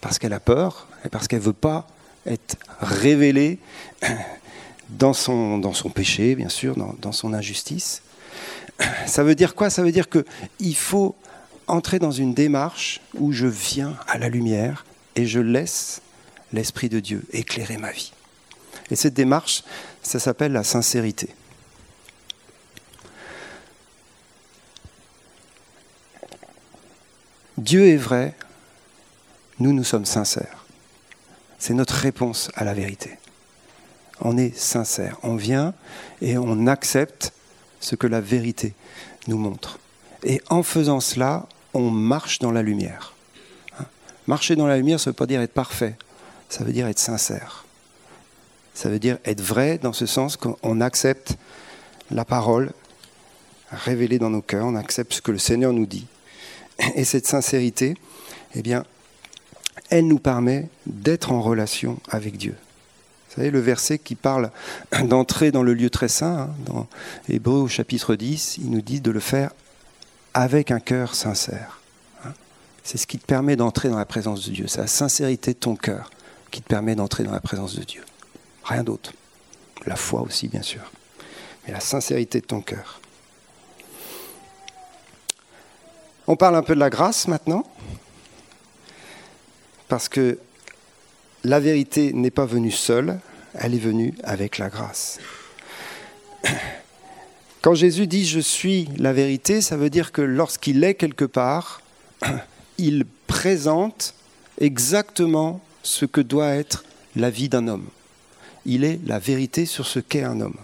Parce 0.00 0.18
qu'elle 0.18 0.32
a 0.32 0.40
peur 0.40 0.86
et 1.04 1.08
parce 1.08 1.26
qu'elle 1.26 1.40
ne 1.40 1.44
veut 1.44 1.52
pas 1.52 1.88
être 2.24 2.56
révélée 2.80 3.58
dans 4.90 5.12
son, 5.12 5.60
péché, 5.92 6.36
bien 6.36 6.48
sûr, 6.48 6.76
dans 6.76 7.12
son 7.12 7.34
injustice. 7.34 8.02
Ça 9.06 9.22
veut 9.22 9.34
dire 9.34 9.54
quoi? 9.54 9.70
Ça 9.70 9.82
veut 9.82 9.92
dire 9.92 10.06
qu'il 10.08 10.76
faut 10.76 11.16
entrer 11.66 11.98
dans 11.98 12.10
une 12.10 12.34
démarche 12.34 13.00
où 13.14 13.32
je 13.32 13.46
viens 13.46 13.96
à 14.06 14.18
la 14.18 14.28
lumière 14.28 14.84
et 15.14 15.26
je 15.26 15.40
laisse 15.40 16.02
l'Esprit 16.52 16.88
de 16.88 17.00
Dieu 17.00 17.24
éclairer 17.32 17.76
ma 17.76 17.90
vie. 17.90 18.12
Et 18.90 18.96
cette 18.96 19.14
démarche, 19.14 19.64
ça 20.02 20.18
s'appelle 20.18 20.52
la 20.52 20.62
sincérité. 20.62 21.34
Dieu 27.58 27.86
est 27.88 27.96
vrai, 27.96 28.34
nous, 29.58 29.72
nous 29.72 29.84
sommes 29.84 30.04
sincères. 30.04 30.66
C'est 31.58 31.74
notre 31.74 31.94
réponse 31.94 32.50
à 32.54 32.64
la 32.64 32.74
vérité. 32.74 33.18
On 34.20 34.36
est 34.36 34.56
sincère, 34.56 35.18
on 35.22 35.36
vient 35.36 35.74
et 36.20 36.38
on 36.38 36.66
accepte 36.66 37.32
ce 37.80 37.94
que 37.94 38.06
la 38.06 38.20
vérité 38.20 38.74
nous 39.28 39.38
montre. 39.38 39.78
Et 40.24 40.40
en 40.48 40.62
faisant 40.62 41.00
cela, 41.00 41.46
on 41.74 41.90
marche 41.90 42.38
dans 42.38 42.52
la 42.52 42.62
lumière. 42.62 43.14
Hein? 43.78 43.84
Marcher 44.26 44.56
dans 44.56 44.66
la 44.66 44.76
lumière, 44.76 44.98
ça 44.98 45.10
ne 45.10 45.12
veut 45.12 45.16
pas 45.16 45.26
dire 45.26 45.40
être 45.40 45.52
parfait, 45.52 45.96
ça 46.48 46.64
veut 46.64 46.72
dire 46.72 46.86
être 46.86 46.98
sincère. 46.98 47.64
Ça 48.74 48.88
veut 48.88 48.98
dire 48.98 49.18
être 49.24 49.40
vrai 49.40 49.78
dans 49.78 49.92
ce 49.92 50.06
sens 50.06 50.36
qu'on 50.36 50.80
accepte 50.80 51.36
la 52.10 52.24
parole 52.24 52.72
révélée 53.70 54.18
dans 54.18 54.30
nos 54.30 54.42
cœurs, 54.42 54.66
on 54.66 54.76
accepte 54.76 55.14
ce 55.14 55.22
que 55.22 55.32
le 55.32 55.38
Seigneur 55.38 55.72
nous 55.72 55.86
dit. 55.86 56.06
Et 56.94 57.04
cette 57.04 57.26
sincérité, 57.26 57.96
eh 58.54 58.62
bien, 58.62 58.84
elle 59.90 60.06
nous 60.06 60.18
permet 60.18 60.68
d'être 60.86 61.32
en 61.32 61.40
relation 61.40 61.98
avec 62.10 62.36
Dieu. 62.36 62.54
Vous 63.36 63.42
savez, 63.42 63.50
le 63.50 63.60
verset 63.60 63.98
qui 63.98 64.14
parle 64.14 64.50
d'entrer 65.04 65.50
dans 65.50 65.62
le 65.62 65.74
lieu 65.74 65.90
très 65.90 66.08
saint, 66.08 66.38
hein, 66.38 66.50
dans 66.64 66.86
Hébreu 67.28 67.56
au 67.56 67.68
chapitre 67.68 68.14
10, 68.14 68.56
il 68.58 68.70
nous 68.70 68.80
dit 68.80 69.02
de 69.02 69.10
le 69.10 69.20
faire 69.20 69.50
avec 70.32 70.70
un 70.70 70.80
cœur 70.80 71.14
sincère. 71.14 71.80
Hein. 72.24 72.32
C'est 72.82 72.96
ce 72.96 73.06
qui 73.06 73.18
te 73.18 73.26
permet 73.26 73.54
d'entrer 73.56 73.90
dans 73.90 73.98
la 73.98 74.06
présence 74.06 74.46
de 74.46 74.52
Dieu. 74.52 74.68
C'est 74.68 74.80
la 74.80 74.86
sincérité 74.86 75.52
de 75.52 75.58
ton 75.58 75.76
cœur 75.76 76.10
qui 76.50 76.62
te 76.62 76.66
permet 76.66 76.94
d'entrer 76.94 77.24
dans 77.24 77.32
la 77.32 77.40
présence 77.40 77.76
de 77.76 77.82
Dieu. 77.82 78.02
Rien 78.64 78.82
d'autre. 78.82 79.12
La 79.84 79.96
foi 79.96 80.22
aussi, 80.22 80.48
bien 80.48 80.62
sûr. 80.62 80.90
Mais 81.66 81.74
la 81.74 81.80
sincérité 81.80 82.40
de 82.40 82.46
ton 82.46 82.62
cœur. 82.62 83.00
On 86.26 86.36
parle 86.36 86.56
un 86.56 86.62
peu 86.62 86.74
de 86.74 86.80
la 86.80 86.88
grâce 86.88 87.28
maintenant. 87.28 87.64
Parce 89.88 90.08
que 90.08 90.38
la 91.46 91.60
vérité 91.60 92.12
n'est 92.12 92.30
pas 92.30 92.46
venue 92.46 92.70
seule, 92.70 93.18
elle 93.54 93.74
est 93.74 93.78
venue 93.78 94.14
avec 94.24 94.58
la 94.58 94.68
grâce. 94.68 95.18
Quand 97.62 97.74
Jésus 97.74 98.06
dit 98.06 98.26
je 98.26 98.40
suis 98.40 98.88
la 98.96 99.12
vérité, 99.12 99.60
ça 99.60 99.76
veut 99.76 99.90
dire 99.90 100.12
que 100.12 100.22
lorsqu'il 100.22 100.84
est 100.84 100.94
quelque 100.94 101.24
part, 101.24 101.80
il 102.78 103.04
présente 103.26 104.14
exactement 104.60 105.60
ce 105.82 106.04
que 106.04 106.20
doit 106.20 106.54
être 106.54 106.84
la 107.16 107.30
vie 107.30 107.48
d'un 107.48 107.68
homme 107.68 107.88
il 108.66 108.84
est 108.84 109.00
la 109.06 109.18
vérité 109.18 109.64
sur 109.64 109.86
ce 109.86 110.00
qu'est 110.00 110.24
un 110.24 110.40
homme. 110.40 110.56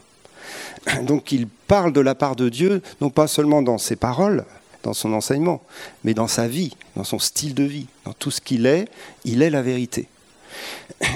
Donc 1.07 1.33
il 1.33 1.47
parle 1.47 1.93
de 1.93 2.01
la 2.01 2.15
part 2.15 2.37
de 2.37 2.49
Dieu, 2.49 2.83
non 3.01 3.11
pas 3.11 3.29
seulement 3.29 3.63
dans 3.63 3.79
ses 3.79 3.97
paroles, 3.97 4.45
dans 4.83 4.93
son 4.93 5.13
enseignement, 5.15 5.63
mais 6.05 6.13
dans 6.13 6.27
sa 6.27 6.49
vie, 6.49 6.77
dans 6.97 7.05
son 7.05 7.19
style 7.19 7.55
de 7.55 7.63
vie, 7.63 7.87
dans 8.05 8.13
tout 8.13 8.31
ce 8.31 8.41
qu'il 8.41 8.67
est, 8.67 8.89
il 9.25 9.43
est 9.43 9.51
la 9.51 9.63
vérité. 9.63 10.09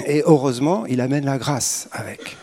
Et 0.05 0.23
heureusement, 0.25 0.85
il 0.85 1.01
amène 1.01 1.25
la 1.25 1.37
grâce 1.37 1.87
avec. 1.91 2.37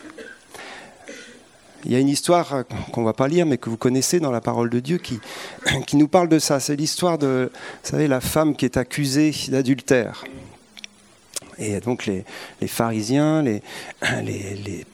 Il 1.85 1.91
y 1.91 1.95
a 1.95 1.99
une 1.99 2.09
histoire 2.09 2.63
qu'on 2.91 3.01
ne 3.01 3.05
va 3.05 3.13
pas 3.13 3.27
lire, 3.27 3.45
mais 3.45 3.57
que 3.57 3.69
vous 3.69 3.77
connaissez 3.77 4.19
dans 4.19 4.31
la 4.31 4.41
parole 4.41 4.71
de 4.71 4.79
Dieu, 4.79 4.97
qui, 4.97 5.19
nous 5.93 6.07
parle 6.07 6.29
de 6.29 6.39
ça. 6.39 6.59
C'est 6.59 6.75
l'histoire 6.75 7.17
de, 7.17 7.51
vous 7.83 7.97
la 7.97 8.21
femme 8.21 8.55
qui 8.55 8.65
est 8.65 8.77
accusée 8.77 9.33
d'adultère. 9.49 10.23
Et 11.59 11.79
donc 11.79 12.05
les, 12.05 12.25
pharisiens, 12.67 13.41
les, 13.43 13.61
les, 14.23 14.85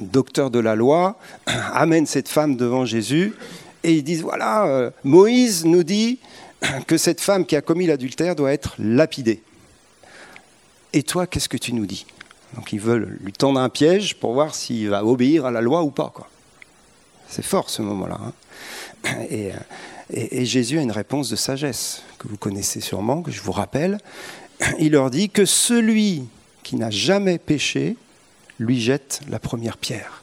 docteurs 0.00 0.50
de 0.50 0.58
la 0.58 0.74
loi 0.74 1.18
amènent 1.46 2.06
cette 2.06 2.28
femme 2.28 2.56
devant 2.56 2.86
Jésus 2.86 3.34
et 3.82 3.92
ils 3.94 4.04
disent, 4.04 4.22
voilà, 4.22 4.66
euh, 4.66 4.90
Moïse 5.04 5.64
nous 5.64 5.84
dit 5.84 6.18
que 6.86 6.96
cette 6.96 7.20
femme 7.20 7.46
qui 7.46 7.56
a 7.56 7.62
commis 7.62 7.86
l'adultère 7.86 8.36
doit 8.36 8.52
être 8.52 8.74
lapidée. 8.78 9.42
Et 10.92 11.02
toi, 11.02 11.26
qu'est-ce 11.26 11.48
que 11.48 11.56
tu 11.56 11.72
nous 11.72 11.86
dis? 11.86 12.06
Donc 12.54 12.72
ils 12.72 12.80
veulent 12.80 13.18
lui 13.20 13.32
tendre 13.32 13.60
un 13.60 13.68
piège 13.68 14.16
pour 14.16 14.32
voir 14.32 14.54
s'il 14.54 14.88
va 14.88 15.04
obéir 15.04 15.46
à 15.46 15.50
la 15.50 15.60
loi 15.60 15.82
ou 15.82 15.90
pas. 15.90 16.12
C'est 17.28 17.44
fort 17.44 17.70
ce 17.70 17.82
moment-là. 17.82 18.18
Hein. 18.20 18.32
Euh, 19.30 19.52
et, 20.12 20.44
Jésus 20.44 20.78
a 20.78 20.82
une 20.82 20.90
réponse 20.90 21.30
de 21.30 21.36
sagesse 21.36 22.02
que 22.18 22.26
vous 22.26 22.36
connaissez 22.36 22.80
sûrement, 22.80 23.22
que 23.22 23.30
je 23.30 23.40
vous 23.40 23.52
rappelle. 23.52 23.98
Il 24.80 24.92
leur 24.92 25.10
dit 25.10 25.30
que 25.30 25.44
celui 25.44 26.24
qui 26.64 26.76
n'a 26.76 26.90
jamais 26.90 27.38
péché 27.38 27.96
lui 28.58 28.80
jette 28.80 29.20
la 29.28 29.38
première 29.38 29.76
pierre. 29.76 30.22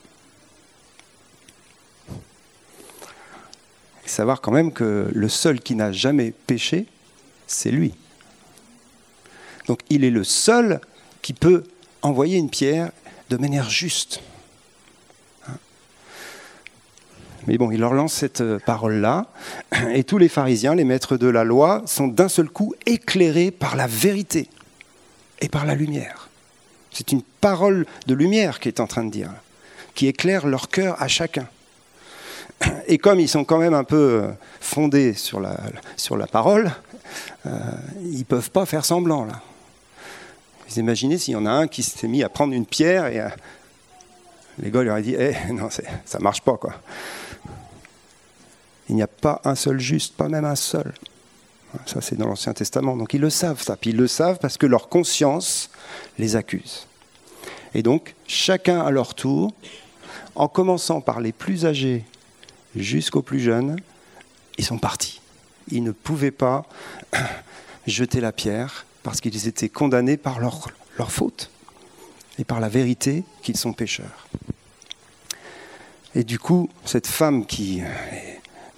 Et 4.05 4.09
savoir 4.09 4.41
quand 4.41 4.51
même 4.51 4.73
que 4.73 5.09
le 5.11 5.29
seul 5.29 5.61
qui 5.61 5.75
n'a 5.75 5.91
jamais 5.91 6.31
péché, 6.45 6.85
c'est 7.47 7.71
lui. 7.71 7.93
Donc 9.67 9.79
il 9.89 10.03
est 10.03 10.09
le 10.09 10.23
seul 10.23 10.81
qui 11.21 11.33
peut 11.33 11.63
envoyer 12.01 12.37
une 12.37 12.49
pierre 12.49 12.91
de 13.29 13.37
manière 13.37 13.69
juste. 13.69 14.21
Mais 17.47 17.57
bon, 17.57 17.71
il 17.71 17.79
leur 17.79 17.93
lance 17.93 18.13
cette 18.13 18.41
euh, 18.41 18.59
parole-là, 18.59 19.27
et 19.93 20.03
tous 20.03 20.17
les 20.17 20.27
pharisiens, 20.27 20.75
les 20.75 20.83
maîtres 20.83 21.15
de 21.15 21.27
la 21.27 21.45
loi, 21.45 21.81
sont 21.85 22.07
d'un 22.07 22.27
seul 22.27 22.49
coup 22.49 22.75
éclairés 22.85 23.51
par 23.51 23.77
la 23.77 23.87
vérité 23.87 24.49
et 25.39 25.47
par 25.47 25.65
la 25.65 25.73
lumière. 25.73 26.29
C'est 26.91 27.13
une 27.13 27.21
parole 27.21 27.85
de 28.05 28.13
lumière 28.13 28.59
qui 28.59 28.67
est 28.67 28.81
en 28.81 28.87
train 28.87 29.05
de 29.05 29.11
dire, 29.11 29.31
qui 29.95 30.07
éclaire 30.07 30.45
leur 30.45 30.67
cœur 30.67 31.01
à 31.01 31.07
chacun. 31.07 31.47
Et 32.87 32.97
comme 32.97 33.19
ils 33.19 33.29
sont 33.29 33.45
quand 33.45 33.59
même 33.59 33.73
un 33.73 33.85
peu 33.85 33.95
euh, 34.23 34.31
fondés 34.59 35.13
sur 35.13 35.39
la, 35.39 36.27
parole, 36.27 36.71
euh, 37.45 37.49
ils 38.01 38.19
ne 38.19 38.23
peuvent 38.23 38.51
pas 38.51 38.65
faire 38.65 38.83
semblant 38.83 39.23
là. 39.23 39.41
Vous 40.69 40.79
imaginez 40.79 41.17
s'il 41.17 41.33
y 41.33 41.37
en 41.37 41.45
a 41.45 41.51
un 41.51 41.67
qui 41.67 41.83
s'est 41.83 42.07
mis 42.07 42.23
à 42.23 42.29
prendre 42.29 42.53
une 42.53 42.65
pierre 42.65 43.07
et 43.07 43.21
les 44.59 44.71
gars 44.71 44.81
lui 44.81 44.89
auraient 44.89 45.01
dit 45.01 45.15
eh, 45.17 45.35
non, 45.53 45.69
ça 45.69 46.19
marche 46.19 46.41
pas 46.41 46.57
quoi. 46.57 46.73
Il 48.89 48.95
n'y 48.95 49.01
a 49.01 49.07
pas 49.07 49.41
un 49.43 49.55
seul 49.55 49.79
juste, 49.79 50.15
pas 50.15 50.29
même 50.29 50.45
un 50.45 50.55
seul. 50.55 50.93
Ça, 51.85 51.99
c'est 52.01 52.15
dans 52.15 52.27
l'Ancien 52.27 52.53
Testament. 52.53 52.95
Donc 52.95 53.13
ils 53.13 53.21
le 53.21 53.29
savent, 53.29 53.61
ça. 53.61 53.75
Puis 53.75 53.89
ils 53.89 53.97
le 53.97 54.07
savent 54.07 54.39
parce 54.39 54.57
que 54.57 54.65
leur 54.65 54.89
conscience 54.89 55.69
les 56.17 56.35
accuse. 56.35 56.87
Et 57.73 57.83
donc, 57.83 58.15
chacun 58.27 58.81
à 58.81 58.91
leur 58.91 59.13
tour, 59.13 59.53
en 60.35 60.47
commençant 60.47 61.01
par 61.01 61.19
les 61.19 61.33
plus 61.33 61.65
âgés 61.65 62.05
jusqu'aux 62.75 63.21
plus 63.21 63.39
jeunes, 63.39 63.77
ils 64.57 64.65
sont 64.65 64.77
partis. 64.77 65.21
Ils 65.69 65.83
ne 65.83 65.91
pouvaient 65.91 66.31
pas 66.31 66.65
jeter 67.87 68.21
la 68.21 68.31
pierre 68.31 68.85
parce 69.07 69.21
qu'ils 69.21 69.47
étaient 69.47 69.69
condamnés 69.69 70.17
par 70.17 70.41
leur, 70.41 70.67
leur 70.97 71.13
faute 71.13 71.49
et 72.39 72.43
par 72.43 72.59
la 72.59 72.67
vérité 72.67 73.23
qu'ils 73.41 73.55
sont 73.55 73.71
pécheurs. 73.71 74.27
Et 76.13 76.25
du 76.25 76.37
coup, 76.37 76.69
cette 76.83 77.07
femme 77.07 77.45
qui 77.45 77.81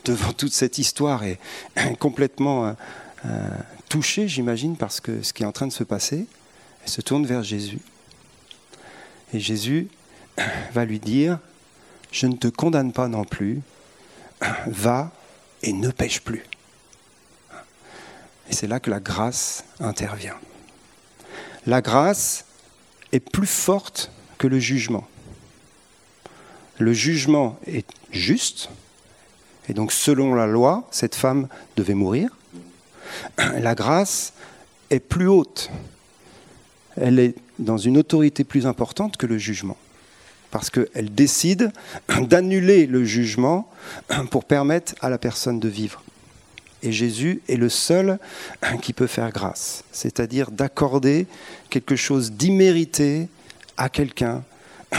devant 0.06 0.32
toute 0.32 0.54
cette 0.54 0.78
histoire 0.78 1.24
est 1.24 1.40
complètement 2.00 2.68
euh, 2.68 2.74
euh, 3.26 3.50
touchée, 3.90 4.28
j'imagine, 4.28 4.78
parce 4.78 5.00
que 5.00 5.24
ce 5.24 5.34
qui 5.34 5.42
est 5.42 5.48
en 5.48 5.52
train 5.52 5.66
de 5.66 5.74
se 5.74 5.84
passer, 5.84 6.28
elle 6.84 6.90
se 6.90 7.02
tourne 7.02 7.26
vers 7.26 7.42
Jésus. 7.42 7.80
Et 9.34 9.40
Jésus 9.40 9.88
va 10.74 10.86
lui 10.86 11.00
dire, 11.00 11.40
je 12.12 12.28
ne 12.28 12.36
te 12.36 12.50
condamne 12.50 12.94
pas 12.94 13.08
non 13.08 13.24
plus, 13.24 13.62
va 14.68 15.12
et 15.64 15.74
ne 15.74 15.90
pêche 15.90 16.22
plus. 16.22 16.44
Et 18.50 18.54
c'est 18.54 18.68
là 18.68 18.80
que 18.80 18.90
la 18.90 19.00
grâce 19.00 19.64
intervient. 19.80 20.38
La 21.66 21.82
grâce 21.82 22.46
est 23.12 23.20
plus 23.20 23.48
forte 23.48 24.12
que 24.38 24.48
le 24.48 24.60
jugement. 24.60 25.08
Le 26.80 26.94
jugement 26.94 27.60
est 27.68 27.88
juste, 28.12 28.70
et 29.70 29.74
donc, 29.74 29.92
selon 29.92 30.34
la 30.34 30.48
loi, 30.48 30.88
cette 30.90 31.14
femme 31.14 31.48
devait 31.78 31.94
mourir. 31.94 32.36
La 33.38 33.76
grâce 33.76 34.34
est 34.90 35.00
plus 35.00 35.28
haute. 35.28 35.70
Elle 36.98 37.20
est 37.20 37.36
dans 37.60 37.78
une 37.78 37.98
autorité 37.98 38.44
plus 38.44 38.66
importante 38.66 39.16
que 39.16 39.28
le 39.28 39.38
jugement. 39.38 39.78
Parce 40.50 40.72
qu'elle 40.72 41.14
décide 41.14 41.72
d'annuler 42.22 42.88
le 42.88 43.06
jugement 43.06 43.70
pour 44.32 44.46
permettre 44.46 44.96
à 45.02 45.10
la 45.10 45.20
personne 45.20 45.60
de 45.60 45.70
vivre. 45.70 46.04
Et 46.82 46.92
Jésus 46.92 47.42
est 47.50 47.56
le 47.56 47.70
seul 47.70 48.20
qui 48.82 48.94
peut 48.94 49.08
faire 49.08 49.32
grâce, 49.32 49.84
c'est-à-dire 49.92 50.52
d'accorder 50.52 51.28
quelque 51.70 51.96
chose 51.96 52.32
d'immérité 52.32 53.28
à 53.78 53.90
quelqu'un 53.90 54.44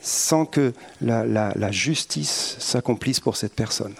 sans 0.00 0.44
que 0.44 0.72
la, 1.00 1.72
justice 1.72 2.56
s'accomplisse 2.58 3.20
pour 3.20 3.36
cette 3.36 3.54
personne. 3.54 3.94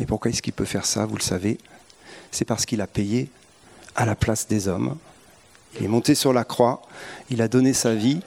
Et 0.00 0.06
pourquoi 0.06 0.30
est-ce 0.30 0.42
qu'il 0.42 0.52
peut 0.52 0.64
faire 0.64 0.86
ça 0.86 1.06
Vous 1.06 1.16
le 1.16 1.22
savez, 1.22 1.58
c'est 2.30 2.44
parce 2.44 2.64
qu'il 2.64 2.80
a 2.80 2.86
payé 2.86 3.30
à 3.96 4.06
la 4.06 4.14
place 4.14 4.46
des 4.46 4.68
hommes. 4.68 4.96
Il 5.78 5.84
est 5.84 5.88
monté 5.88 6.14
sur 6.14 6.32
la 6.32 6.44
croix, 6.44 6.82
il 7.30 7.42
a 7.42 7.48
donné 7.48 7.72
sa 7.72 7.94
vie 7.94 8.20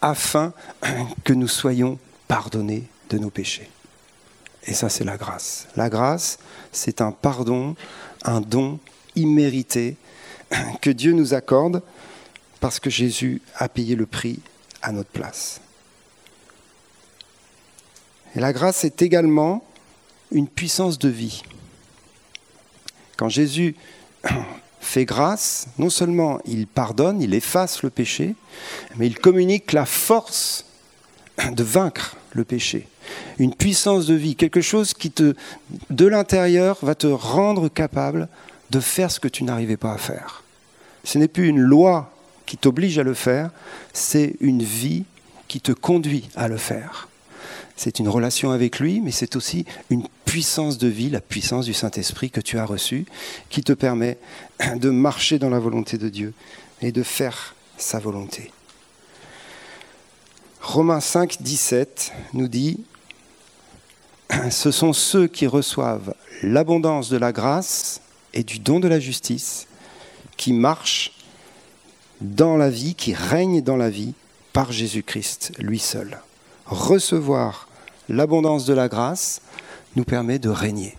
afin 0.00 0.52
que 1.24 1.32
nous 1.32 1.48
soyons 1.48 1.98
pardonnés 2.28 2.84
de 3.08 3.18
nos 3.18 3.30
péchés. 3.30 3.70
Et 4.66 4.74
ça, 4.74 4.88
c'est 4.88 5.04
la 5.04 5.16
grâce. 5.16 5.66
La 5.76 5.90
grâce, 5.90 6.38
c'est 6.72 7.00
un 7.00 7.12
pardon, 7.12 7.76
un 8.24 8.40
don 8.40 8.78
immérité 9.14 9.96
que 10.80 10.90
Dieu 10.90 11.12
nous 11.12 11.34
accorde 11.34 11.82
parce 12.60 12.80
que 12.80 12.90
Jésus 12.90 13.42
a 13.56 13.68
payé 13.68 13.94
le 13.94 14.06
prix 14.06 14.40
à 14.80 14.92
notre 14.92 15.10
place. 15.10 15.60
Et 18.34 18.40
la 18.40 18.52
grâce 18.52 18.84
est 18.84 19.02
également 19.02 19.64
une 20.32 20.48
puissance 20.48 20.98
de 20.98 21.08
vie. 21.08 21.42
Quand 23.16 23.28
Jésus 23.28 23.76
fait 24.80 25.04
grâce, 25.04 25.66
non 25.78 25.90
seulement 25.90 26.40
il 26.44 26.66
pardonne, 26.66 27.20
il 27.20 27.34
efface 27.34 27.82
le 27.82 27.90
péché, 27.90 28.34
mais 28.96 29.06
il 29.06 29.18
communique 29.18 29.72
la 29.72 29.86
force 29.86 30.64
de 31.52 31.62
vaincre 31.62 32.16
le 32.34 32.44
péché. 32.44 32.86
Une 33.38 33.54
puissance 33.54 34.06
de 34.06 34.14
vie, 34.14 34.36
quelque 34.36 34.60
chose 34.60 34.92
qui 34.92 35.10
te, 35.10 35.34
de 35.90 36.06
l'intérieur, 36.06 36.78
va 36.82 36.94
te 36.94 37.06
rendre 37.06 37.68
capable 37.68 38.28
de 38.70 38.80
faire 38.80 39.10
ce 39.10 39.20
que 39.20 39.28
tu 39.28 39.44
n'arrivais 39.44 39.76
pas 39.76 39.92
à 39.92 39.98
faire. 39.98 40.42
Ce 41.04 41.18
n'est 41.18 41.28
plus 41.28 41.48
une 41.48 41.60
loi 41.60 42.12
qui 42.46 42.56
t'oblige 42.56 42.98
à 42.98 43.02
le 43.02 43.14
faire, 43.14 43.50
c'est 43.92 44.36
une 44.40 44.62
vie 44.62 45.04
qui 45.48 45.60
te 45.60 45.72
conduit 45.72 46.28
à 46.34 46.48
le 46.48 46.56
faire. 46.56 47.08
C'est 47.76 47.98
une 47.98 48.08
relation 48.08 48.50
avec 48.50 48.78
lui, 48.78 49.00
mais 49.00 49.10
c'est 49.10 49.36
aussi 49.36 49.64
une 49.90 50.06
puissance 50.24 50.78
de 50.78 50.88
vie, 50.88 51.10
la 51.10 51.20
puissance 51.20 51.64
du 51.64 51.74
Saint-Esprit 51.74 52.30
que 52.30 52.40
tu 52.40 52.58
as 52.58 52.64
reçue, 52.64 53.04
qui 53.50 53.62
te 53.62 53.72
permet 53.72 54.18
de 54.76 54.90
marcher 54.90 55.38
dans 55.38 55.50
la 55.50 55.58
volonté 55.58 55.98
de 55.98 56.08
Dieu 56.08 56.34
et 56.80 56.92
de 56.92 57.02
faire 57.02 57.54
sa 57.76 57.98
volonté. 57.98 58.52
Romains 60.64 61.00
5, 61.00 61.42
17 61.42 62.12
nous 62.32 62.48
dit, 62.48 62.80
ce 64.50 64.70
sont 64.70 64.94
ceux 64.94 65.28
qui 65.28 65.46
reçoivent 65.46 66.14
l'abondance 66.42 67.10
de 67.10 67.18
la 67.18 67.32
grâce 67.32 68.00
et 68.32 68.42
du 68.44 68.58
don 68.58 68.80
de 68.80 68.88
la 68.88 68.98
justice, 68.98 69.66
qui 70.38 70.54
marchent 70.54 71.12
dans 72.22 72.56
la 72.56 72.70
vie, 72.70 72.94
qui 72.94 73.12
règne 73.12 73.60
dans 73.60 73.76
la 73.76 73.90
vie 73.90 74.14
par 74.54 74.72
Jésus-Christ, 74.72 75.52
lui 75.58 75.78
seul. 75.78 76.18
Recevoir 76.64 77.68
l'abondance 78.08 78.64
de 78.64 78.72
la 78.72 78.88
grâce 78.88 79.42
nous 79.96 80.04
permet 80.04 80.38
de 80.38 80.48
régner. 80.48 80.96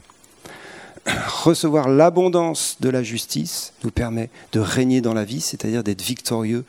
Recevoir 1.08 1.90
l'abondance 1.90 2.78
de 2.82 2.90
la 2.90 3.02
justice 3.02 3.74
nous 3.84 3.92
permet 3.92 4.30
de 4.52 4.60
régner 4.60 5.02
dans 5.02 5.16
la 5.16 5.26
vie, 5.26 5.42
c'est-à-dire 5.42 5.84
d'être 5.84 6.04
victorieux 6.04 6.66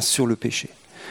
sur 0.00 0.26
le 0.26 0.36
péché. 0.36 0.68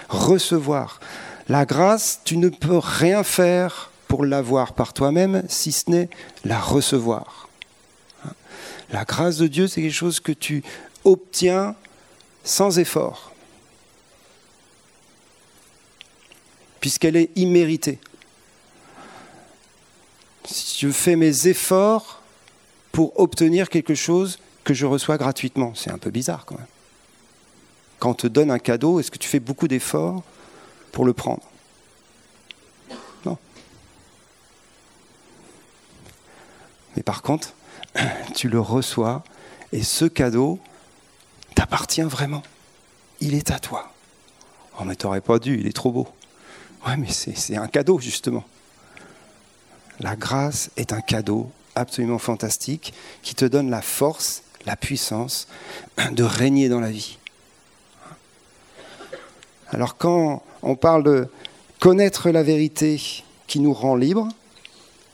Recevoir 0.10 1.00
la 1.48 1.66
grâce, 1.66 2.22
tu 2.24 2.38
ne 2.38 2.50
peux 2.50 2.78
rien 2.78 3.24
faire 3.24 3.92
pour 4.08 4.26
l'avoir 4.26 4.74
par 4.74 4.94
toi-même, 4.94 5.44
si 5.48 5.72
ce 5.72 5.90
n'est 5.92 6.10
la 6.44 6.60
recevoir. 6.60 7.50
La 8.92 9.04
grâce 9.06 9.38
de 9.38 9.48
Dieu, 9.48 9.68
c'est 9.68 9.82
quelque 9.82 9.94
chose 9.94 10.20
que 10.20 10.32
tu 10.32 10.64
obtiens 11.04 11.76
sans 12.44 12.80
effort, 12.80 13.32
puisqu'elle 16.80 17.16
est 17.16 17.32
imméritée. 17.36 18.00
Si 20.46 20.80
je 20.86 20.92
fais 20.92 21.16
mes 21.16 21.48
efforts 21.48 22.22
pour 22.92 23.20
obtenir 23.20 23.70
quelque 23.70 23.96
chose 23.96 24.40
que 24.64 24.74
je 24.74 24.86
reçois 24.86 25.18
gratuitement, 25.18 25.74
c'est 25.76 25.92
un 25.92 25.98
peu 25.98 26.12
bizarre 26.12 26.46
quand 26.46 26.58
même. 26.58 26.75
Quand 28.00 28.12
on 28.12 28.14
te 28.14 28.28
donne 28.28 28.52
un 28.52 28.60
cadeau, 28.60 29.00
est-ce 29.00 29.12
que 29.12 29.18
tu 29.18 29.28
fais 29.28 29.40
beaucoup 29.40 29.68
d'efforts 29.68 30.24
pour 30.92 31.06
le 31.06 31.14
prendre 31.14 31.44
Non. 33.26 33.38
Mais 36.96 37.04
par 37.04 37.22
contre, 37.22 37.54
tu 38.36 38.50
le 38.50 38.60
reçois 38.60 39.24
et 39.72 39.84
ce 39.84 40.06
cadeau 40.06 40.60
t'appartient 41.56 42.02
vraiment. 42.02 42.44
Il 43.22 43.34
est 43.34 43.52
à 43.52 43.60
toi. 43.60 43.92
Oh, 44.80 44.84
mais 44.84 44.96
t'aurais 44.96 45.22
pas 45.22 45.40
dû, 45.40 45.58
il 45.60 45.68
est 45.68 45.76
trop 45.76 45.92
beau. 45.92 46.08
Ouais, 46.86 46.98
mais 46.98 47.10
c'est 47.10 47.56
un 47.56 47.68
cadeau, 47.68 48.00
justement. 48.00 48.44
La 50.00 50.16
grâce 50.16 50.70
est 50.78 50.94
un 50.94 51.02
cadeau 51.02 51.50
absolument 51.76 52.20
fantastique 52.20 52.94
qui 53.22 53.36
te 53.36 53.46
donne 53.46 53.70
la 53.70 53.82
force, 53.82 54.44
la 54.66 54.76
puissance 54.76 55.48
de 56.12 56.24
régner 56.24 56.70
dans 56.70 56.80
la 56.80 56.92
vie. 56.92 57.18
Alors 59.76 59.98
quand 59.98 60.42
on 60.62 60.78
parle 60.78 61.04
de 61.04 61.28
connaître 61.82 62.30
la 62.30 62.44
vérité 62.44 62.98
qui 63.46 63.60
nous 63.60 63.74
rend 63.74 63.98
libres, 63.98 64.30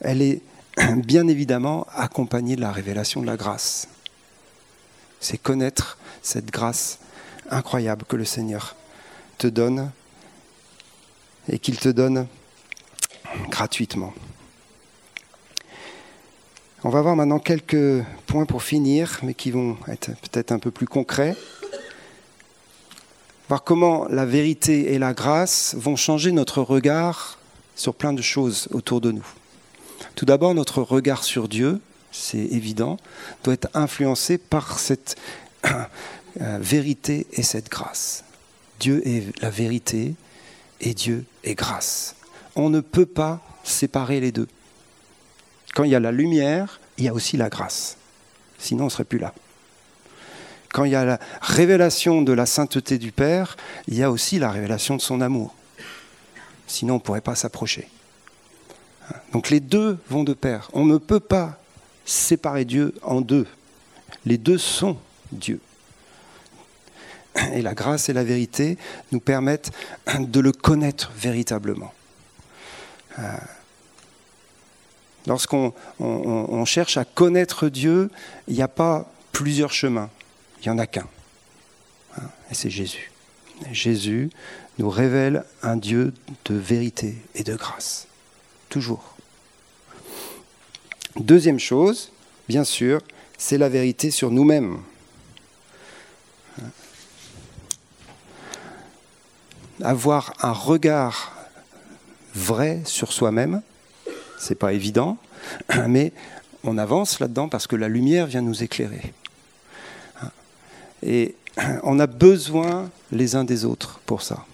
elle 0.02 0.22
est 0.22 0.44
bien 0.98 1.28
évidemment 1.28 1.88
accompagnée 1.96 2.56
de 2.56 2.62
la 2.62 2.72
révélation 2.72 3.22
de 3.22 3.26
la 3.26 3.38
grâce. 3.38 3.88
C'est 5.20 5.40
connaître 5.40 5.98
cette 6.22 6.52
grâce 6.52 7.00
incroyable 7.50 8.06
que 8.08 8.16
le 8.16 8.24
Seigneur 8.24 8.76
te 9.40 9.48
donne 9.48 9.90
et 11.50 11.58
qu'il 11.58 11.80
te 11.80 11.90
donne 11.90 12.28
gratuitement. 13.50 14.14
On 16.84 16.90
va 16.90 17.02
voir 17.02 17.16
maintenant 17.16 17.40
quelques 17.40 18.04
points 18.28 18.46
pour 18.46 18.62
finir, 18.62 19.22
mais 19.24 19.34
qui 19.34 19.50
vont 19.50 19.76
être 19.88 20.12
peut-être 20.22 20.52
un 20.52 20.60
peu 20.60 20.70
plus 20.70 20.86
concrets. 20.86 21.36
Voir 23.52 23.66
comment 23.66 24.08
la 24.08 24.26
vérité 24.26 24.94
et 24.94 24.98
la 24.98 25.14
grâce 25.14 25.76
vont 25.78 25.98
changer 25.98 26.32
notre 26.32 26.62
regard 26.62 27.38
sur 27.76 27.94
plein 27.94 28.14
de 28.14 28.22
choses 28.22 28.70
autour 28.72 29.02
de 29.02 29.12
nous. 29.12 29.26
Tout 30.16 30.24
d'abord, 30.24 30.56
notre 30.56 30.82
regard 30.82 31.26
sur 31.26 31.50
Dieu, 31.50 31.82
c'est 32.14 32.38
évident, 32.38 32.96
doit 33.44 33.56
être 33.56 33.68
influencé 33.74 34.38
par 34.38 34.80
cette 34.80 35.18
euh, 35.66 36.60
vérité 36.62 37.28
et 37.34 37.44
cette 37.44 37.70
grâce. 37.70 38.24
Dieu 38.80 39.06
est 39.06 39.38
la 39.42 39.50
vérité 39.50 40.16
et 40.80 40.94
Dieu 40.94 41.26
est 41.44 41.56
grâce. 41.56 42.16
On 42.56 42.70
ne 42.70 42.80
peut 42.80 43.06
pas 43.06 43.42
séparer 43.66 44.22
les 44.22 44.32
deux. 44.32 44.48
Quand 45.76 45.84
il 45.84 45.92
y 45.92 45.96
a 45.96 46.00
la 46.00 46.14
lumière, 46.14 46.80
il 46.98 47.04
y 47.04 47.10
a 47.10 47.14
aussi 47.14 47.36
la 47.36 47.50
grâce. 47.50 47.98
Sinon, 48.60 48.84
on 48.84 48.88
ne 48.88 48.92
serait 48.92 49.04
plus 49.04 49.20
là. 49.20 49.34
Quand 50.74 50.86
il 50.86 50.92
y 50.92 50.96
a 50.96 51.04
la 51.04 51.20
révélation 51.42 52.22
de 52.22 52.32
la 52.32 52.46
sainteté 52.46 52.98
du 52.98 53.12
Père, 53.12 53.58
il 53.88 53.96
y 53.98 54.04
a 54.04 54.12
aussi 54.12 54.40
la 54.40 54.52
révélation 54.52 54.96
de 54.96 55.02
son 55.02 55.22
amour. 55.22 55.54
Sinon, 56.68 56.94
on 56.94 56.98
ne 56.98 57.02
pourrait 57.02 57.22
pas 57.22 57.36
s'approcher. 57.36 57.90
Donc 59.34 59.50
les 59.50 59.60
deux 59.60 59.98
vont 60.10 60.24
de 60.24 60.34
pair. 60.34 60.70
On 60.74 60.86
ne 60.86 60.98
peut 60.98 61.20
pas 61.20 61.58
séparer 62.06 62.64
Dieu 62.64 62.94
en 63.02 63.20
deux. 63.20 63.48
Les 64.26 64.38
deux 64.38 64.58
sont 64.58 64.98
Dieu. 65.32 65.60
Et 67.54 67.62
la 67.62 67.74
grâce 67.74 68.10
et 68.10 68.14
la 68.14 68.24
vérité 68.24 68.78
nous 69.12 69.20
permettent 69.20 69.72
de 70.20 70.40
le 70.40 70.52
connaître 70.52 71.12
véritablement. 71.16 71.94
Lorsqu'on 75.28 75.74
cherche 76.66 76.98
à 76.98 77.06
connaître 77.06 77.68
Dieu, 77.68 78.10
il 78.48 78.56
n'y 78.56 78.62
a 78.62 78.68
pas 78.68 79.12
plusieurs 79.32 79.74
chemins, 79.74 80.10
il 80.62 80.70
n'y 80.70 80.76
en 80.76 80.78
a 80.78 80.88
qu'un. 80.88 81.08
Hein, 82.18 82.24
et 82.50 82.54
c'est 82.54 82.70
Jésus. 82.70 83.12
Jésus 83.72 84.30
nous 84.80 84.90
révèle 84.90 85.44
un 85.62 85.76
Dieu 85.76 86.14
de 86.46 86.56
vérité 86.56 87.16
et 87.36 87.44
de 87.44 87.56
grâce. 87.56 88.08
Toujours. 88.70 89.16
Deuxième 91.18 91.60
chose, 91.60 92.12
bien 92.48 92.64
sûr, 92.64 93.02
c'est 93.38 93.58
la 93.58 93.70
vérité 93.70 94.12
sur 94.12 94.32
nous-mêmes. 94.32 94.80
avoir 99.84 100.34
un 100.42 100.52
regard 100.52 101.34
vrai 102.34 102.82
sur 102.86 103.12
soi-même, 103.12 103.62
c'est 104.38 104.56
pas 104.56 104.74
évident, 104.74 105.18
mais 105.88 106.14
on 106.64 106.78
avance 106.78 107.20
là-dedans 107.20 107.50
parce 107.50 107.68
que 107.68 107.76
la 107.76 107.88
lumière 107.88 108.28
vient 108.28 108.42
nous 108.42 108.64
éclairer. 108.64 109.14
Et 111.04 111.36
on 111.84 112.00
a 112.00 112.08
besoin 112.08 112.90
les 113.12 113.36
uns 113.36 113.44
des 113.44 113.66
autres 113.66 114.00
pour 114.06 114.22
ça. 114.22 114.46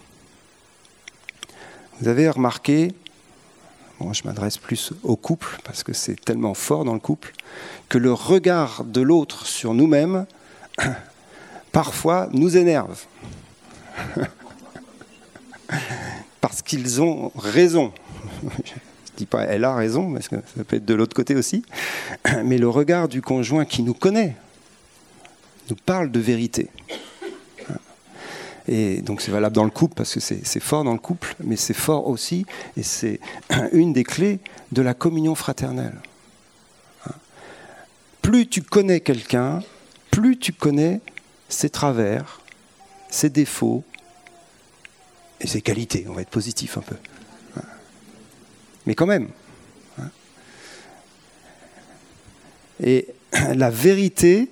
Vous 2.00 2.08
avez 2.08 2.30
remarqué, 2.30 2.94
bon, 4.00 4.14
je 4.14 4.24
m'adresse 4.24 4.58
plus 4.58 4.94
au 5.04 5.16
couple 5.16 5.60
parce 5.64 5.84
que 5.84 5.94
c'est 5.94 6.24
tellement 6.24 6.54
fort 6.54 6.86
dans 6.86 6.94
le 6.94 7.00
couple, 7.00 7.34
que 7.90 7.98
le 7.98 8.14
regard 8.14 8.84
de 8.84 9.02
l'autre 9.02 9.48
sur 9.48 9.74
nous-mêmes, 9.74 10.26
parfois, 11.72 12.30
nous 12.32 12.56
énerve. 12.56 13.04
parce 16.42 16.62
qu'ils 16.62 17.02
ont 17.02 17.32
raison. 17.36 17.92
Je 18.44 18.74
ne 18.74 19.18
dis 19.18 19.26
pas 19.26 19.44
elle 19.44 19.64
a 19.64 19.76
raison, 19.76 20.14
parce 20.14 20.28
que 20.28 20.36
ça 20.56 20.64
peut 20.64 20.76
être 20.76 20.86
de 20.86 20.94
l'autre 20.94 21.16
côté 21.16 21.36
aussi. 21.36 21.64
Mais 22.46 22.60
le 22.60 22.70
regard 22.70 23.08
du 23.08 23.24
conjoint 23.24 23.66
qui 23.66 23.82
nous 23.82 23.96
connaît 23.96 24.36
nous 25.70 25.76
parle 25.76 26.12
de 26.12 26.20
vérité. 26.20 26.70
Et 28.70 29.02
donc 29.02 29.22
c'est 29.22 29.32
valable 29.32 29.56
dans 29.56 29.64
le 29.64 29.70
couple 29.70 29.96
parce 29.96 30.14
que 30.14 30.20
c'est 30.20 30.60
fort 30.60 30.84
dans 30.84 30.92
le 30.92 31.00
couple, 31.00 31.36
mais 31.42 31.56
c'est 31.56 31.74
fort 31.74 32.08
aussi, 32.08 32.46
et 32.76 32.84
c'est 32.84 33.20
une 33.72 33.94
des 33.94 34.04
clés 34.04 34.40
de 34.74 34.82
la 34.82 34.94
communion 34.94 35.36
fraternelle. 35.36 35.96
Plus 38.22 38.48
tu 38.48 38.62
connais 38.62 39.00
quelqu'un, 39.00 39.64
plus 40.12 40.38
tu 40.38 40.52
connais 40.52 41.00
ses 41.48 41.70
travers, 41.70 42.42
ses 43.10 43.30
défauts, 43.30 43.86
et 45.40 45.48
ses 45.48 45.62
qualités. 45.62 46.06
On 46.10 46.14
va 46.14 46.22
être 46.22 46.30
positif 46.30 46.78
un 46.78 46.82
peu. 46.82 46.96
Mais 48.86 48.96
quand 48.96 49.06
même. 49.06 49.30
Et 52.80 53.08
la 53.56 53.70
vérité, 53.70 54.50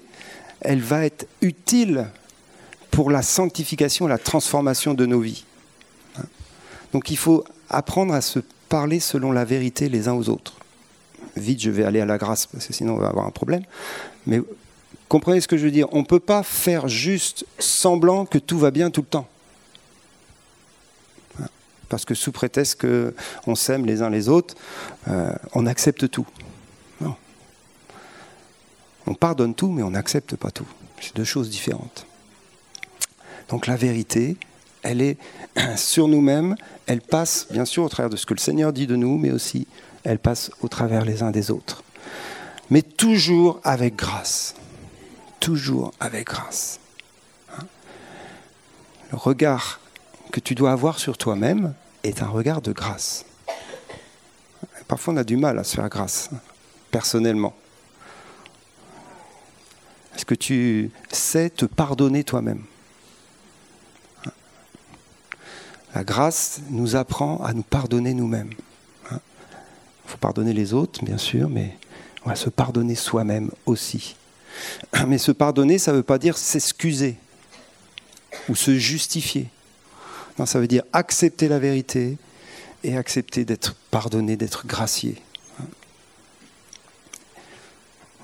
elle 0.62 0.82
va 0.82 1.06
être 1.06 1.28
utile 1.42 2.08
pour 2.92 3.12
la 3.12 3.22
sanctification, 3.22 4.08
la 4.08 4.18
transformation 4.18 4.94
de 4.94 5.06
nos 5.06 5.20
vies. 5.20 5.46
Donc 6.94 7.12
il 7.12 7.18
faut 7.18 7.44
apprendre 7.70 8.14
à 8.14 8.22
se 8.22 8.40
parler 8.70 9.00
selon 9.00 9.32
la 9.32 9.46
vérité 9.46 9.90
les 9.90 10.08
uns 10.08 10.14
aux 10.14 10.30
autres. 10.30 10.54
Vite, 11.36 11.62
je 11.62 11.70
vais 11.70 11.84
aller 11.84 12.00
à 12.00 12.06
la 12.06 12.18
grâce, 12.18 12.46
parce 12.46 12.66
que 12.66 12.74
sinon 12.74 12.94
on 12.94 13.00
va 13.00 13.08
avoir 13.08 13.26
un 13.26 13.32
problème. 13.32 13.64
Mais 14.26 14.42
comprenez 15.10 15.42
ce 15.42 15.48
que 15.48 15.58
je 15.58 15.66
veux 15.66 15.72
dire. 15.72 15.88
On 15.92 16.00
ne 16.00 16.06
peut 16.06 16.20
pas 16.20 16.44
faire 16.44 16.88
juste 16.88 17.46
semblant 17.60 18.26
que 18.26 18.38
tout 18.38 18.58
va 18.58 18.72
bien 18.72 18.90
tout 18.90 19.02
le 19.02 19.08
temps 19.08 19.28
parce 21.90 22.06
que 22.06 22.14
sous 22.14 22.32
prétexte 22.32 22.82
qu'on 23.46 23.56
s'aime 23.56 23.86
les 23.86 24.02
uns 24.02 24.10
les 24.10 24.30
autres, 24.30 24.56
euh, 25.08 25.32
on 25.54 25.66
accepte 25.66 26.10
tout. 26.10 26.28
On 29.08 29.14
pardonne 29.14 29.54
tout, 29.54 29.72
mais 29.72 29.84
on 29.84 29.92
n'accepte 29.92 30.36
pas 30.36 30.52
tout. 30.52 30.68
C'est 31.00 31.16
deux 31.16 31.24
choses 31.24 31.50
différentes. 31.50 32.06
Donc 33.50 33.68
la 33.68 33.76
vérité, 33.76 34.38
elle 34.82 35.02
est 35.02 35.18
sur 35.76 36.08
nous-mêmes, 36.08 36.56
elle 36.88 37.02
passe 37.02 37.48
bien 37.52 37.66
sûr 37.66 37.84
au 37.84 37.90
travers 37.90 38.10
de 38.10 38.16
ce 38.16 38.26
que 38.26 38.34
le 38.34 38.40
Seigneur 38.40 38.74
dit 38.74 38.88
de 38.88 38.96
nous, 38.96 39.18
mais 39.18 39.32
aussi 39.32 39.68
elle 40.04 40.20
passe 40.20 40.52
au 40.62 40.68
travers 40.68 41.04
les 41.04 41.24
uns 41.24 41.32
des 41.32 41.52
autres. 41.52 41.84
Mais 42.70 42.82
toujours 42.82 43.60
avec 43.64 43.96
grâce. 43.96 44.56
Toujours 45.40 45.92
avec 46.00 46.28
grâce. 46.28 46.80
Hein? 47.58 47.66
le 49.12 49.18
regard 49.18 49.80
que 50.32 50.40
tu 50.40 50.56
dois 50.56 50.72
avoir 50.72 51.00
sur 51.00 51.18
toi-même 51.18 51.74
est 52.04 52.22
un 52.22 52.28
regard 52.28 52.62
de 52.62 52.72
grâce. 52.72 53.26
Parfois, 54.88 55.14
on 55.16 55.18
a 55.18 55.24
du 55.24 55.38
mal 55.38 55.58
à 55.58 55.64
se 55.64 55.76
faire 55.76 55.90
grâce, 55.90 56.30
personnellement. 56.92 57.56
Que 60.26 60.36
tu 60.36 60.92
sais 61.12 61.50
te 61.50 61.66
pardonner 61.66 62.24
toi-même 62.24 62.64
La 65.94 66.04
grâce 66.04 66.60
nous 66.70 66.96
apprend 66.96 67.44
à 67.44 67.54
nous 67.54 67.64
pardonner 67.64 68.14
nous-mêmes. 68.14 68.52
faut 70.06 70.18
pardonner 70.18 70.54
les 70.54 70.74
autres, 70.74 71.04
bien 71.04 71.18
sûr, 71.18 71.50
mais 71.50 71.78
on 72.26 72.30
va 72.30 72.36
se 72.36 72.50
pardonner 72.50 72.96
soi-même 72.96 73.50
aussi. 73.66 74.16
Mais 75.08 75.18
se 75.18 75.32
pardonner, 75.32 75.78
ça 75.78 75.92
ne 75.92 75.98
veut 75.98 76.04
pas 76.04 76.18
dire 76.18 76.38
s'excuser 76.38 77.18
ou 78.50 78.56
se 78.56 78.78
justifier. 78.78 79.48
Non, 80.38 80.46
ça 80.46 80.60
veut 80.60 80.68
dire 80.68 80.84
accepter 80.92 81.48
la 81.48 81.60
vérité 81.60 82.18
et 82.84 82.98
accepter 82.98 83.46
d'être 83.46 83.76
pardonné, 83.90 84.36
d'être 84.36 84.68
gracié. 84.68 85.22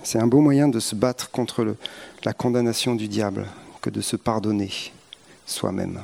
C'est 0.04 0.20
un 0.20 0.28
beau 0.28 0.40
moyen 0.40 0.68
de 0.68 0.80
se 0.80 0.96
battre 0.96 1.30
contre 1.30 1.76
la 2.24 2.34
condamnation 2.34 2.96
du 2.96 3.08
diable 3.08 3.46
que 3.82 3.90
de 3.90 4.02
se 4.02 4.16
pardonner 4.16 4.72
soi-même. 5.46 6.02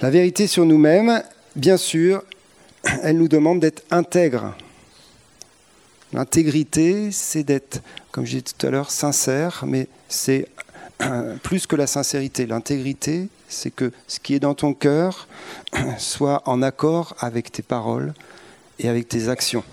La 0.00 0.10
vérité 0.10 0.46
sur 0.48 0.64
nous-mêmes, 0.64 1.22
bien 1.54 1.76
sûr, 1.76 2.24
elle 3.02 3.18
nous 3.18 3.28
demande 3.28 3.60
d'être 3.60 3.84
intègre. 3.90 4.54
L'intégrité, 6.12 7.12
c'est 7.12 7.44
d'être, 7.44 7.80
comme 8.10 8.26
j'ai 8.26 8.40
dit 8.40 8.52
tout 8.52 8.66
à 8.66 8.70
l'heure, 8.70 8.90
sincère, 8.90 9.64
mais 9.66 9.86
c'est 10.08 10.48
plus 11.42 11.66
que 11.66 11.76
la 11.76 11.86
sincérité. 11.86 12.46
L'intégrité, 12.46 13.28
c'est 13.48 13.70
que 13.70 13.92
ce 14.08 14.18
qui 14.18 14.34
est 14.34 14.40
dans 14.40 14.54
ton 14.54 14.74
cœur 14.74 15.28
soit 15.98 16.42
en 16.46 16.62
accord 16.62 17.14
avec 17.20 17.52
tes 17.52 17.62
paroles 17.62 18.12
et 18.80 18.88
avec 18.88 19.08
tes 19.08 19.28
actions. 19.28 19.64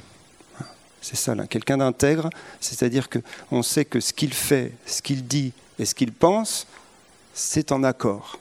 C'est 1.02 1.16
ça. 1.16 1.36
Quelqu'un 1.48 1.78
d'intègre, 1.78 2.30
c'est-à-dire 2.60 3.08
qu'on 3.10 3.64
sait 3.64 3.86
que 3.86 4.00
ce 4.00 4.14
qu'il 4.14 4.34
fait, 4.34 4.74
ce 4.86 5.02
qu'il 5.02 5.26
dit 5.26 5.54
et 5.78 5.86
ce 5.86 5.96
qu'il 5.96 6.12
pense, 6.12 6.68
c'est 7.34 7.72
en 7.72 7.84
accord. 7.84 8.40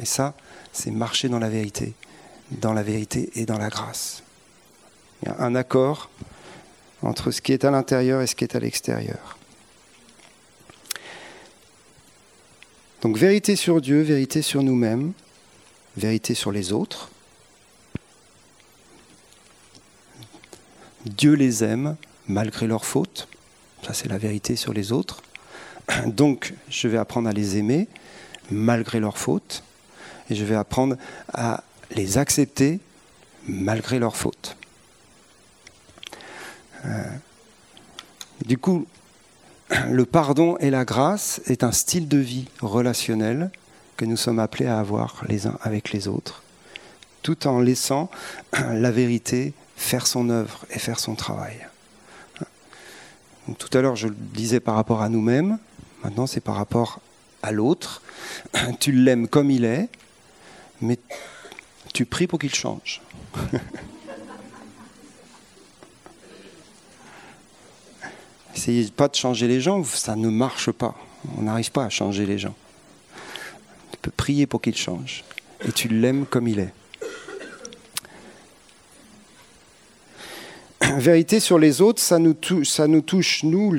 Et 0.00 0.06
ça, 0.06 0.34
c'est 0.72 0.90
marcher 0.90 1.28
dans 1.28 1.38
la 1.38 1.48
vérité, 1.48 1.94
dans 2.50 2.72
la 2.72 2.82
vérité 2.82 3.30
et 3.34 3.44
dans 3.46 3.58
la 3.58 3.68
grâce. 3.68 4.22
Il 5.22 5.28
y 5.28 5.30
a 5.30 5.40
un 5.40 5.54
accord 5.54 6.08
entre 7.02 7.30
ce 7.30 7.40
qui 7.40 7.52
est 7.52 7.64
à 7.64 7.70
l'intérieur 7.70 8.22
et 8.22 8.26
ce 8.26 8.34
qui 8.34 8.44
est 8.44 8.56
à 8.56 8.60
l'extérieur. 8.60 9.36
Donc 13.02 13.16
vérité 13.16 13.56
sur 13.56 13.80
Dieu, 13.80 14.02
vérité 14.02 14.42
sur 14.42 14.62
nous-mêmes, 14.62 15.12
vérité 15.96 16.34
sur 16.34 16.52
les 16.52 16.72
autres. 16.72 17.10
Dieu 21.06 21.34
les 21.34 21.64
aime 21.64 21.96
malgré 22.28 22.66
leurs 22.66 22.84
fautes. 22.84 23.28
Ça, 23.82 23.94
c'est 23.94 24.08
la 24.08 24.18
vérité 24.18 24.56
sur 24.56 24.72
les 24.72 24.92
autres. 24.92 25.22
Donc, 26.06 26.54
je 26.68 26.88
vais 26.88 26.98
apprendre 26.98 27.28
à 27.28 27.32
les 27.32 27.56
aimer 27.56 27.88
malgré 28.50 29.00
leurs 29.00 29.18
fautes. 29.18 29.62
Et 30.28 30.34
je 30.34 30.44
vais 30.44 30.54
apprendre 30.54 30.96
à 31.32 31.64
les 31.94 32.18
accepter 32.18 32.80
malgré 33.46 33.98
leurs 33.98 34.16
fautes. 34.16 34.56
Euh, 36.84 37.04
du 38.46 38.58
coup, 38.58 38.86
le 39.90 40.04
pardon 40.04 40.56
et 40.58 40.70
la 40.70 40.84
grâce 40.84 41.40
est 41.46 41.64
un 41.64 41.72
style 41.72 42.08
de 42.08 42.18
vie 42.18 42.46
relationnel 42.60 43.50
que 43.96 44.04
nous 44.04 44.16
sommes 44.16 44.38
appelés 44.38 44.66
à 44.66 44.78
avoir 44.78 45.22
les 45.28 45.46
uns 45.46 45.58
avec 45.62 45.92
les 45.92 46.08
autres, 46.08 46.42
tout 47.22 47.46
en 47.46 47.60
laissant 47.60 48.10
la 48.52 48.90
vérité 48.90 49.52
faire 49.80 50.06
son 50.06 50.28
œuvre 50.28 50.66
et 50.70 50.78
faire 50.78 51.00
son 51.00 51.14
travail. 51.16 51.66
tout 53.58 53.76
à 53.76 53.80
l'heure, 53.80 53.96
je 53.96 54.06
le 54.08 54.14
disais 54.14 54.60
par 54.60 54.74
rapport 54.76 55.00
à 55.02 55.08
nous-mêmes, 55.08 55.58
maintenant 56.04 56.26
c'est 56.26 56.42
par 56.42 56.54
rapport 56.54 57.00
à 57.42 57.50
l'autre. 57.50 58.02
Tu 58.78 58.92
l'aimes 58.92 59.26
comme 59.26 59.50
il 59.50 59.64
est, 59.64 59.88
mais 60.80 60.98
tu 61.92 62.04
pries 62.04 62.26
pour 62.28 62.38
qu'il 62.38 62.54
change. 62.54 63.00
Essayez 68.54 68.88
pas 68.90 69.08
de 69.08 69.14
changer 69.16 69.48
les 69.48 69.62
gens, 69.62 69.82
ça 69.82 70.14
ne 70.14 70.28
marche 70.28 70.70
pas. 70.70 70.94
On 71.38 71.42
n'arrive 71.42 71.72
pas 71.72 71.86
à 71.86 71.88
changer 71.88 72.26
les 72.26 72.38
gens. 72.38 72.54
Tu 73.92 73.98
peux 74.02 74.10
prier 74.10 74.46
pour 74.46 74.60
qu'il 74.60 74.76
change. 74.76 75.24
Et 75.66 75.72
tu 75.72 75.88
l'aimes 75.88 76.26
comme 76.26 76.46
il 76.46 76.58
est. 76.60 76.74
Vérité 81.00 81.40
sur 81.40 81.58
les 81.58 81.80
autres, 81.80 82.02
ça 82.02 82.18
nous 82.18 82.34
touche, 82.34 83.42
nous, 83.42 83.74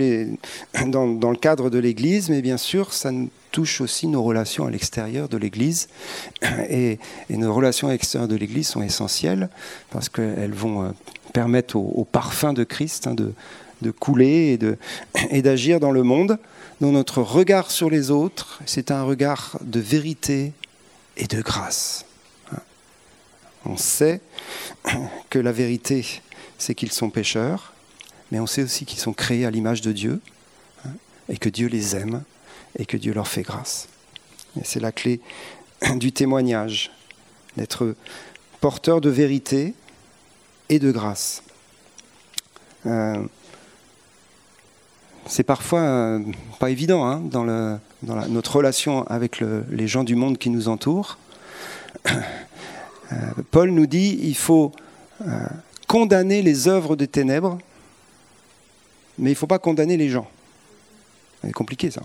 dans, 0.87 1.29
le 1.29 1.37
cadre 1.37 1.69
de 1.69 1.77
l'Église, 1.77 2.29
mais 2.29 2.41
bien 2.41 2.57
sûr, 2.57 2.93
ça 2.93 3.11
nous 3.11 3.29
touche 3.51 3.79
aussi 3.79 4.07
nos 4.07 4.23
relations 4.23 4.65
à 4.65 4.71
l'extérieur 4.71 5.29
de 5.29 5.37
l'Église. 5.37 5.87
Et, 6.69 6.97
nos 7.29 7.53
relations 7.53 7.89
à 7.89 7.91
l'extérieur 7.91 8.27
de 8.27 8.35
l'Église 8.35 8.69
sont 8.69 8.81
essentielles 8.81 9.49
parce 9.91 10.09
qu'elles 10.09 10.53
vont 10.53 10.83
euh, 10.83 10.89
permettre 11.31 11.75
au, 11.75 12.07
parfum 12.11 12.53
de 12.53 12.63
Christ 12.63 13.05
hein, 13.05 13.13
de, 13.13 13.33
de 13.83 13.91
couler 13.91 14.57
et 15.29 15.41
d'agir 15.43 15.79
dans 15.79 15.91
le 15.91 16.01
monde. 16.01 16.39
Donc 16.79 16.93
notre 16.93 17.21
regard 17.21 17.69
sur 17.69 17.91
les 17.91 18.09
autres, 18.09 18.61
c'est 18.65 18.89
un 18.89 19.03
regard 19.03 19.59
de 19.61 19.79
vérité 19.79 20.53
et 21.17 21.27
de 21.27 21.39
grâce. 21.39 22.05
On 23.63 23.77
sait 23.77 24.21
que 25.29 25.37
la 25.37 25.51
vérité, 25.51 26.03
c'est 26.61 26.75
qu'ils 26.75 26.91
sont 26.91 27.09
pécheurs, 27.09 27.73
mais 28.31 28.39
on 28.39 28.45
sait 28.45 28.61
aussi 28.61 28.85
qu'ils 28.85 28.99
sont 28.99 29.13
créés 29.13 29.47
à 29.47 29.51
l'image 29.51 29.81
de 29.81 29.91
Dieu 29.91 30.21
et 31.27 31.37
que 31.37 31.49
Dieu 31.49 31.67
les 31.67 31.95
aime 31.95 32.21
et 32.77 32.85
que 32.85 32.97
Dieu 32.97 33.13
leur 33.13 33.27
fait 33.27 33.41
grâce. 33.41 33.87
C'est 34.63 34.79
la 34.79 34.91
clé 34.91 35.21
du 35.95 36.11
témoignage, 36.11 36.91
d'être 37.57 37.95
porteur 38.59 39.01
de 39.01 39.09
vérité 39.09 39.73
et 40.69 40.77
de 40.77 40.91
grâce. 40.91 41.41
Euh, 42.85 43.23
c'est 45.25 45.43
parfois 45.43 45.79
euh, 45.79 46.19
pas 46.59 46.69
évident 46.69 47.07
hein, 47.07 47.21
dans, 47.23 47.79
notre 48.03 48.57
relation 48.57 49.03
avec 49.07 49.39
les 49.39 49.87
gens 49.87 50.03
du 50.03 50.15
monde 50.15 50.37
qui 50.37 50.51
nous 50.51 50.67
entourent. 50.67 51.17
Euh, 53.13 53.15
Paul 53.51 53.71
nous 53.71 53.87
dit 53.87 54.17
il 54.23 54.37
faut 54.37 54.71
condamner 55.91 56.41
les 56.41 56.69
œuvres 56.69 56.95
des 56.95 57.09
ténèbres, 57.09 57.57
mais 59.17 59.31
il 59.31 59.33
ne 59.33 59.37
faut 59.37 59.45
pas 59.45 59.59
condamner 59.59 59.97
les 59.97 60.07
gens. 60.07 60.25
C'est 61.41 61.51
compliqué 61.51 61.91
ça. 61.91 62.01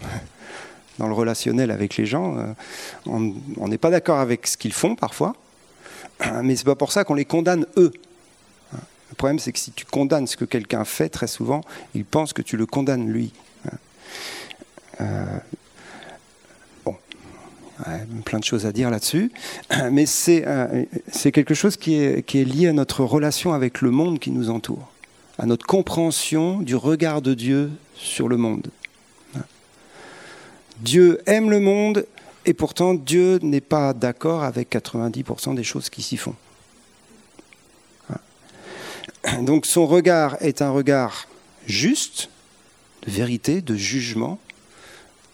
Dans 1.00 1.08
le 1.08 1.14
relationnel 1.14 1.72
avec 1.72 1.96
les 1.96 2.06
gens, 2.06 2.54
on 3.06 3.66
n'est 3.66 3.78
pas 3.78 3.90
d'accord 3.90 4.20
avec 4.20 4.46
ce 4.46 4.56
qu'ils 4.56 4.72
font 4.72 4.94
parfois, 4.94 5.34
mais 6.44 6.54
c'est 6.54 6.64
pas 6.64 6.76
pour 6.76 6.92
ça 6.92 7.02
qu'on 7.02 7.14
les 7.14 7.24
condamne 7.24 7.66
eux. 7.76 7.90
Le 8.72 9.14
problème, 9.16 9.40
c'est 9.40 9.50
que 9.50 9.58
si 9.58 9.72
tu 9.72 9.84
condamnes 9.84 10.28
ce 10.28 10.36
que 10.36 10.44
quelqu'un 10.44 10.84
fait, 10.84 11.08
très 11.08 11.26
souvent, 11.26 11.62
il 11.96 12.04
pense 12.04 12.32
que 12.32 12.42
tu 12.42 12.56
le 12.56 12.66
condamnes 12.66 13.10
lui. 13.10 13.32
Euh, 15.00 15.24
plein 18.24 18.38
de 18.38 18.44
choses 18.44 18.66
à 18.66 18.72
dire 18.72 18.90
là-dessus, 18.90 19.32
mais 19.90 20.04
euh, 20.28 20.84
c'est 21.10 21.32
quelque 21.32 21.54
chose 21.54 21.76
qui 21.76 21.94
est, 21.94 22.22
qui 22.26 22.40
est 22.40 22.44
lié 22.44 22.68
à 22.68 22.72
notre 22.72 23.04
relation 23.04 23.52
avec 23.52 23.80
le 23.80 23.90
monde 23.90 24.18
qui 24.18 24.30
nous 24.30 24.50
entoure, 24.50 24.92
à 25.38 25.46
notre 25.46 25.66
compréhension 25.66 26.60
du 26.60 26.76
regard 26.76 27.22
de 27.22 27.34
Dieu 27.34 27.70
sur 27.94 28.28
le 28.28 28.36
monde. 28.36 28.68
Dieu 30.80 31.20
aime 31.26 31.50
le 31.50 31.58
monde 31.58 32.06
et 32.46 32.54
pourtant 32.54 32.94
Dieu 32.94 33.38
n'est 33.42 33.60
pas 33.60 33.92
d'accord 33.92 34.44
avec 34.44 34.70
90% 34.70 35.54
des 35.54 35.64
choses 35.64 35.90
qui 35.90 36.02
s'y 36.02 36.16
font. 36.16 36.36
Donc 39.42 39.66
son 39.66 39.86
regard 39.86 40.36
est 40.40 40.62
un 40.62 40.70
regard 40.70 41.26
juste, 41.66 42.30
de 43.06 43.10
vérité, 43.10 43.60
de 43.60 43.74
jugement, 43.74 44.38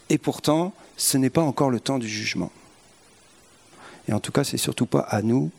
et 0.09 0.19
pourtant 0.19 0.73
ce 0.97 1.19
n'est 1.19 1.31
pas 1.31 1.43
encore 1.43 1.71
le 1.71 1.81
temps 1.81 1.99
du 1.99 2.09
jugement. 2.09 2.53
Et 4.09 4.13
en 4.13 4.21
tout 4.21 4.33
cas, 4.33 4.45
c'est 4.45 4.59
surtout 4.59 4.87
pas 4.87 5.01
à 5.01 5.23
nous 5.23 5.51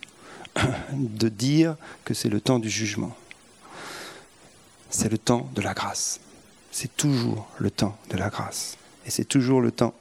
de 0.93 1.29
dire 1.29 1.75
que 2.03 2.13
c'est 2.13 2.29
le 2.29 2.39
temps 2.39 2.59
du 2.59 2.69
jugement. 2.69 3.15
C'est 4.89 5.09
le 5.09 5.17
temps 5.17 5.49
de 5.55 5.61
la 5.61 5.73
grâce. 5.73 6.19
C'est 6.71 6.95
toujours 6.95 7.47
le 7.57 7.71
temps 7.71 7.97
de 8.09 8.17
la 8.17 8.29
grâce. 8.29 8.77
Et 9.05 9.11
c'est 9.11 9.25
toujours 9.25 9.61
le 9.61 9.71
temps 9.71 9.93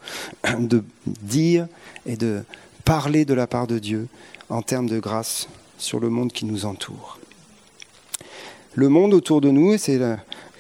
de 0.58 0.84
dire 1.06 1.68
et 2.06 2.16
de 2.16 2.44
parler 2.84 3.24
de 3.24 3.34
la 3.34 3.46
part 3.46 3.66
de 3.66 3.78
Dieu 3.78 4.08
en 4.48 4.62
termes 4.62 4.88
de 4.88 4.98
grâce 5.00 5.48
sur 5.78 6.00
le 6.00 6.10
monde 6.10 6.32
qui 6.32 6.44
nous 6.44 6.66
entoure. 6.66 7.18
Le 8.74 8.88
monde 8.88 9.14
autour 9.14 9.40
de 9.40 9.50
nous, 9.50 9.78
c'est 9.78 9.98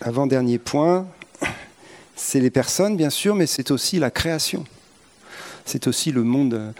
l'avant-dernier 0.00 0.58
point, 0.58 1.06
c'est 2.16 2.40
les 2.40 2.50
personnes, 2.50 2.96
bien 2.96 3.10
sûr, 3.10 3.34
mais 3.34 3.46
c'est 3.46 3.70
aussi 3.70 3.98
la 3.98 4.10
création. 4.10 4.64
C'est 5.64 5.86
aussi 5.86 6.12
le 6.12 6.22
monde 6.22 6.54
euh, 6.54 6.72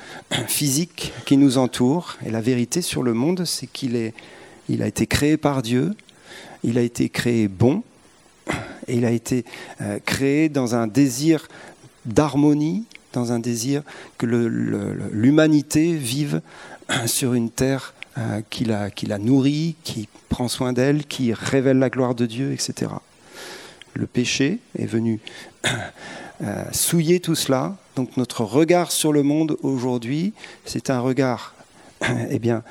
physique 0.47 1.13
qui 1.25 1.37
nous 1.37 1.59
entoure. 1.59 2.17
Et 2.25 2.31
la 2.31 2.41
vérité 2.41 2.83
sur 2.83 3.03
le 3.03 3.15
monde, 3.15 3.45
c'est 3.45 3.67
qu'il 3.67 3.97
a 3.97 4.87
été 4.87 5.07
créé 5.07 5.37
par 5.37 5.63
Dieu, 5.63 5.95
il 6.63 6.79
a 6.79 6.83
été 6.83 7.09
créé 7.09 7.49
bon, 7.49 7.83
et 8.89 8.97
il 8.97 9.05
a 9.05 9.11
été 9.11 9.45
euh, 9.81 9.99
créé 10.05 10.49
dans 10.49 10.75
un 10.75 10.87
désir 10.87 11.49
d'harmonie, 12.05 12.85
dans 13.13 13.33
un 13.33 13.39
désir 13.39 13.83
que 14.19 14.27
l'humanité 14.27 15.95
vive 15.95 16.43
sur 17.07 17.35
une 17.35 17.51
terre 17.51 17.95
euh, 18.19 18.41
qui 18.51 18.65
la 18.65 19.19
nourrit, 19.19 19.77
qui 19.83 20.09
prend 20.29 20.49
soin 20.49 20.73
d'elle, 20.73 21.07
qui 21.07 21.33
révèle 21.33 21.79
la 21.79 21.91
gloire 21.91 22.15
de 22.15 22.27
Dieu, 22.27 22.53
etc. 22.53 22.91
Le 23.95 24.07
péché 24.07 24.59
est 24.79 24.87
venu 24.87 25.21
euh, 26.43 26.65
souiller 26.73 27.21
tout 27.21 27.35
cela. 27.35 27.77
Donc 27.97 28.17
notre 28.17 28.45
regard 28.45 28.91
sur 28.91 29.13
le 29.13 29.23
monde 29.23 29.57
aujourd'hui, 29.63 30.33
c'est 30.65 30.91
un 30.91 31.01
regard 31.01 31.55
eh 32.31 32.39
bien, 32.39 32.63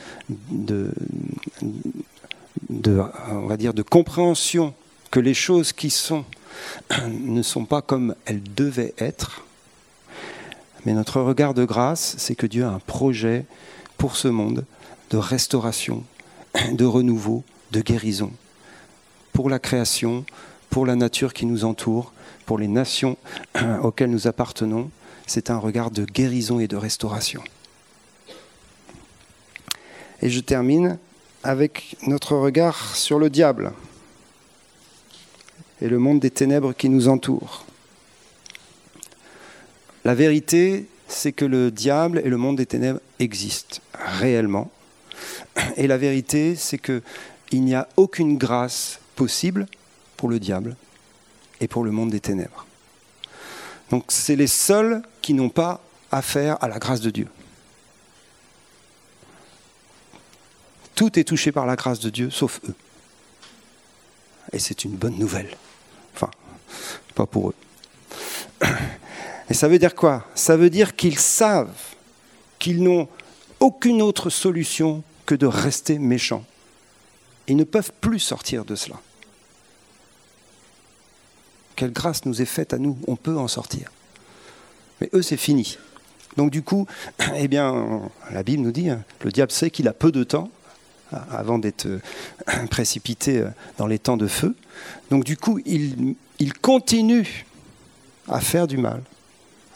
de, 0.49 0.91
compréhension 3.89 4.73
que 5.12 5.19
les 5.19 5.33
choses 5.33 5.73
qui 5.73 5.89
sont 5.89 6.25
ne 7.07 7.41
sont 7.41 7.65
pas 7.65 7.81
comme 7.81 8.15
elles 8.25 8.43
devaient 8.55 8.93
être. 8.97 9.43
Mais 10.86 10.93
notre 10.93 11.21
regard 11.21 11.53
de 11.53 11.63
grâce, 11.63 12.15
c'est 12.17 12.36
que 12.36 12.45
Dieu 12.45 12.65
a 12.65 12.69
un 12.69 12.79
projet 12.79 13.45
pour 13.97 14.17
ce 14.17 14.27
monde 14.27 14.65
de 15.12 15.17
restauration, 15.17 16.03
de 16.73 16.86
renouveau, 16.86 17.43
de 17.71 17.79
guérison, 17.79 18.31
pour 19.31 19.49
la 19.49 19.59
création, 19.59 20.25
pour 20.73 20.88
la 20.88 20.95
nature 20.95 21.33
qui 21.33 21.45
nous 21.45 21.65
entoure, 21.65 22.13
pour 22.47 22.57
les 22.57 22.67
nations 22.67 23.15
auxquelles 23.83 24.09
nous 24.09 24.25
appartenons. 24.25 24.89
C'est 25.27 25.51
un 25.51 25.59
regard 25.59 25.91
de 25.91 26.03
guérison 26.03 26.59
et 26.59 26.67
de 26.67 26.75
restauration. 26.75 27.43
Et 30.23 30.31
je 30.31 30.39
termine 30.39 30.97
avec 31.43 31.95
notre 32.07 32.36
regard 32.36 32.95
sur 32.95 33.19
le 33.19 33.29
diable 33.29 33.71
et 35.79 35.88
le 35.88 35.99
monde 35.99 36.19
des 36.19 36.31
ténèbres 36.31 36.73
qui 36.73 36.89
nous 36.89 37.07
entoure. 37.07 37.67
La 40.05 40.15
vérité, 40.15 40.88
c'est 41.07 41.33
que 41.33 41.45
le 41.45 41.69
diable 41.69 42.19
et 42.25 42.29
le 42.29 42.38
monde 42.38 42.57
des 42.57 42.65
ténèbres 42.65 42.99
existent 43.19 43.77
réellement. 43.93 44.71
Et 45.77 45.86
la 45.86 45.99
vérité, 45.99 46.55
c'est 46.55 46.79
qu'il 46.79 47.63
n'y 47.63 47.75
a 47.75 47.88
aucune 47.95 48.39
grâce 48.39 48.99
possible 49.15 49.67
pour 50.23 50.29
le 50.29 50.39
diable 50.39 50.77
et 51.59 51.67
pour 51.67 51.83
le 51.83 51.91
monde 51.91 52.12
des 52.12 52.21
ténèbres. 52.21 52.65
Donc 53.89 54.05
c'est 54.07 54.38
les 54.38 54.47
seuls 54.47 55.01
qui 55.21 55.33
n'ont 55.33 55.49
pas 55.49 55.81
affaire 56.13 56.55
à 56.63 56.69
la 56.69 56.79
grâce 56.79 57.01
de 57.01 57.09
Dieu. 57.09 57.27
Tout 60.95 61.19
est 61.19 61.25
touché 61.25 61.51
par 61.51 61.65
la 61.65 61.75
grâce 61.75 61.99
de 61.99 62.09
Dieu, 62.09 62.29
sauf 62.29 62.62
eux. 62.69 62.75
Et 64.53 64.59
c'est 64.59 64.86
une 64.86 64.95
bonne 64.95 65.19
nouvelle. 65.19 65.57
Enfin, 66.15 66.31
pas 67.15 67.25
pour 67.25 67.49
eux. 67.49 67.55
Et 69.49 69.53
ça 69.53 69.67
veut 69.67 69.77
dire 69.77 69.93
quoi? 69.93 70.25
Ça 70.36 70.55
veut 70.55 70.69
dire 70.69 70.95
qu'ils 70.95 71.19
savent 71.19 71.95
qu'ils 72.59 72.81
n'ont 72.81 73.09
aucune 73.59 74.01
autre 74.01 74.29
solution 74.29 75.03
que 75.25 75.36
de 75.36 75.47
rester 75.47 75.99
méchants. 75.99 76.45
Ils 77.47 77.57
ne 77.57 77.65
peuvent 77.65 77.91
plus 77.99 78.19
sortir 78.19 78.63
de 78.63 78.75
cela. 78.75 79.01
Quelle 81.84 81.91
grâce 81.91 82.24
nous 82.24 82.41
est 82.41 82.46
faite 82.46 82.72
à 82.72 82.78
nous, 82.78 82.98
on 83.08 83.17
peut 83.17 83.36
en 83.36 83.50
sortir. 83.50 83.91
Mais 85.02 85.10
eux, 85.13 85.22
c'est 85.22 85.36
fini. 85.36 85.78
Donc 86.38 86.50
du 86.50 86.62
coup, 86.62 86.88
eh 87.36 87.50
bien, 87.50 88.10
la 88.32 88.41
Bible 88.41 88.63
nous 88.63 88.72
dit, 88.72 88.89
hein, 88.89 89.04
le 89.22 89.34
diable 89.34 89.52
sait 89.52 89.69
qu'il 89.69 89.89
a 89.89 89.91
peu 89.91 90.10
de 90.10 90.24
temps 90.24 90.50
avant 91.12 91.60
d'être 91.60 91.88
euh, 91.88 92.00
précipité 92.72 93.39
euh, 93.39 93.50
dans 93.78 93.86
les 93.86 94.00
temps 94.00 94.15
de 94.15 94.28
feu. 94.28 94.56
Donc 95.12 95.26
du 95.26 95.36
coup, 95.36 95.60
il, 95.65 96.15
il 96.39 96.54
continue 96.54 97.46
à 98.30 98.39
faire 98.39 98.65
du 98.65 98.78
mal 98.78 99.04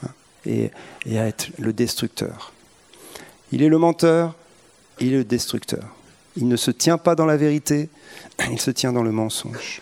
hein, 0.05 0.09
et, 0.45 0.71
et, 1.05 1.19
à 1.19 1.27
être 1.27 1.49
le 1.59 1.73
destructeur. 1.73 2.53
Il 3.51 3.61
est 3.61 3.67
le 3.67 3.79
menteur, 3.79 4.33
il 5.01 5.11
est 5.11 5.17
le 5.17 5.25
destructeur. 5.25 5.93
Il 6.37 6.47
ne 6.47 6.55
se 6.55 6.71
tient 6.71 6.97
pas 6.97 7.15
dans 7.15 7.25
la 7.25 7.35
vérité, 7.35 7.89
il 8.49 8.61
se 8.61 8.71
tient 8.71 8.93
dans 8.93 9.03
le 9.03 9.11
mensonge. 9.11 9.81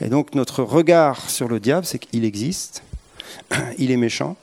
Et 0.00 0.08
donc 0.08 0.34
notre 0.34 0.62
regard 0.62 1.30
sur 1.30 1.48
le 1.48 1.60
diable, 1.60 1.86
c'est 1.86 1.98
qu'il 1.98 2.24
existe, 2.24 2.82
il 3.78 3.90
est 3.90 3.96
méchant, 3.96 4.36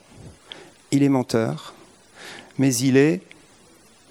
il 0.90 1.02
est 1.02 1.08
menteur, 1.08 1.74
mais 2.58 2.74
il 2.74 2.96
est 2.96 3.20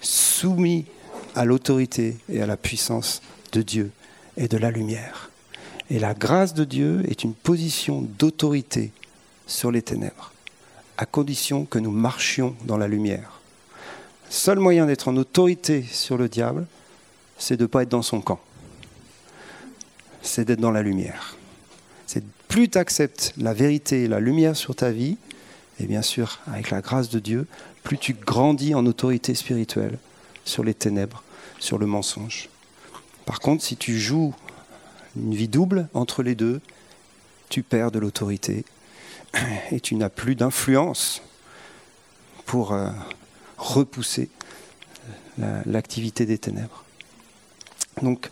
soumis 0.00 0.86
à 1.34 1.44
l'autorité 1.44 2.16
et 2.28 2.42
à 2.42 2.46
la 2.46 2.56
puissance 2.56 3.22
de 3.52 3.62
Dieu 3.62 3.90
et 4.36 4.48
de 4.48 4.56
la 4.56 4.70
lumière. 4.70 5.30
Et 5.90 5.98
la 5.98 6.14
grâce 6.14 6.54
de 6.54 6.64
Dieu 6.64 7.02
est 7.08 7.24
une 7.24 7.34
position 7.34 8.02
d'autorité 8.18 8.92
sur 9.46 9.70
les 9.70 9.82
ténèbres, 9.82 10.32
à 10.96 11.06
condition 11.06 11.64
que 11.64 11.78
nous 11.78 11.90
marchions 11.90 12.56
dans 12.64 12.78
la 12.78 12.88
lumière. 12.88 13.40
Seul 14.30 14.58
moyen 14.58 14.86
d'être 14.86 15.08
en 15.08 15.16
autorité 15.16 15.82
sur 15.82 16.16
le 16.16 16.28
diable, 16.28 16.66
c'est 17.36 17.56
de 17.56 17.62
ne 17.62 17.66
pas 17.66 17.82
être 17.82 17.90
dans 17.90 18.02
son 18.02 18.20
camp. 18.20 18.40
C'est 20.22 20.44
d'être 20.44 20.60
dans 20.60 20.70
la 20.70 20.82
lumière. 20.82 21.36
C'est 22.06 22.24
plus 22.48 22.68
tu 22.68 22.78
acceptes 22.78 23.32
la 23.36 23.54
vérité 23.54 24.04
et 24.04 24.08
la 24.08 24.20
lumière 24.20 24.56
sur 24.56 24.74
ta 24.74 24.90
vie, 24.90 25.16
et 25.80 25.86
bien 25.86 26.02
sûr, 26.02 26.40
avec 26.46 26.70
la 26.70 26.80
grâce 26.80 27.08
de 27.08 27.18
Dieu, 27.18 27.46
plus 27.82 27.98
tu 27.98 28.14
grandis 28.14 28.74
en 28.74 28.86
autorité 28.86 29.34
spirituelle 29.34 29.98
sur 30.44 30.62
les 30.62 30.74
ténèbres, 30.74 31.22
sur 31.58 31.78
le 31.78 31.86
mensonge. 31.86 32.48
Par 33.24 33.40
contre, 33.40 33.64
si 33.64 33.76
tu 33.76 33.98
joues 33.98 34.34
une 35.16 35.34
vie 35.34 35.48
double 35.48 35.88
entre 35.94 36.22
les 36.22 36.34
deux, 36.34 36.60
tu 37.48 37.62
perds 37.62 37.90
de 37.90 37.98
l'autorité 37.98 38.64
et 39.70 39.80
tu 39.80 39.94
n'as 39.94 40.08
plus 40.08 40.34
d'influence 40.34 41.22
pour 42.46 42.72
euh, 42.72 42.90
repousser 43.56 44.28
l'activité 45.66 46.26
des 46.26 46.38
ténèbres. 46.38 46.84
Donc, 48.02 48.30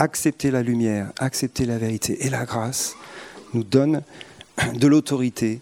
accepter 0.00 0.50
la 0.50 0.62
lumière, 0.62 1.12
accepter 1.18 1.66
la 1.66 1.76
vérité 1.76 2.24
et 2.24 2.30
la 2.30 2.46
grâce 2.46 2.96
nous 3.52 3.62
donne 3.62 4.02
de 4.72 4.86
l'autorité 4.86 5.60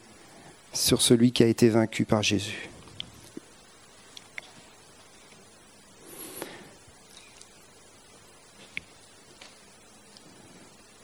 sur 0.73 1.03
celui 1.03 1.33
qui 1.33 1.43
a 1.43 1.47
été 1.47 1.69
vaincu 1.69 2.05
par 2.05 2.23
Jésus. 2.23 2.71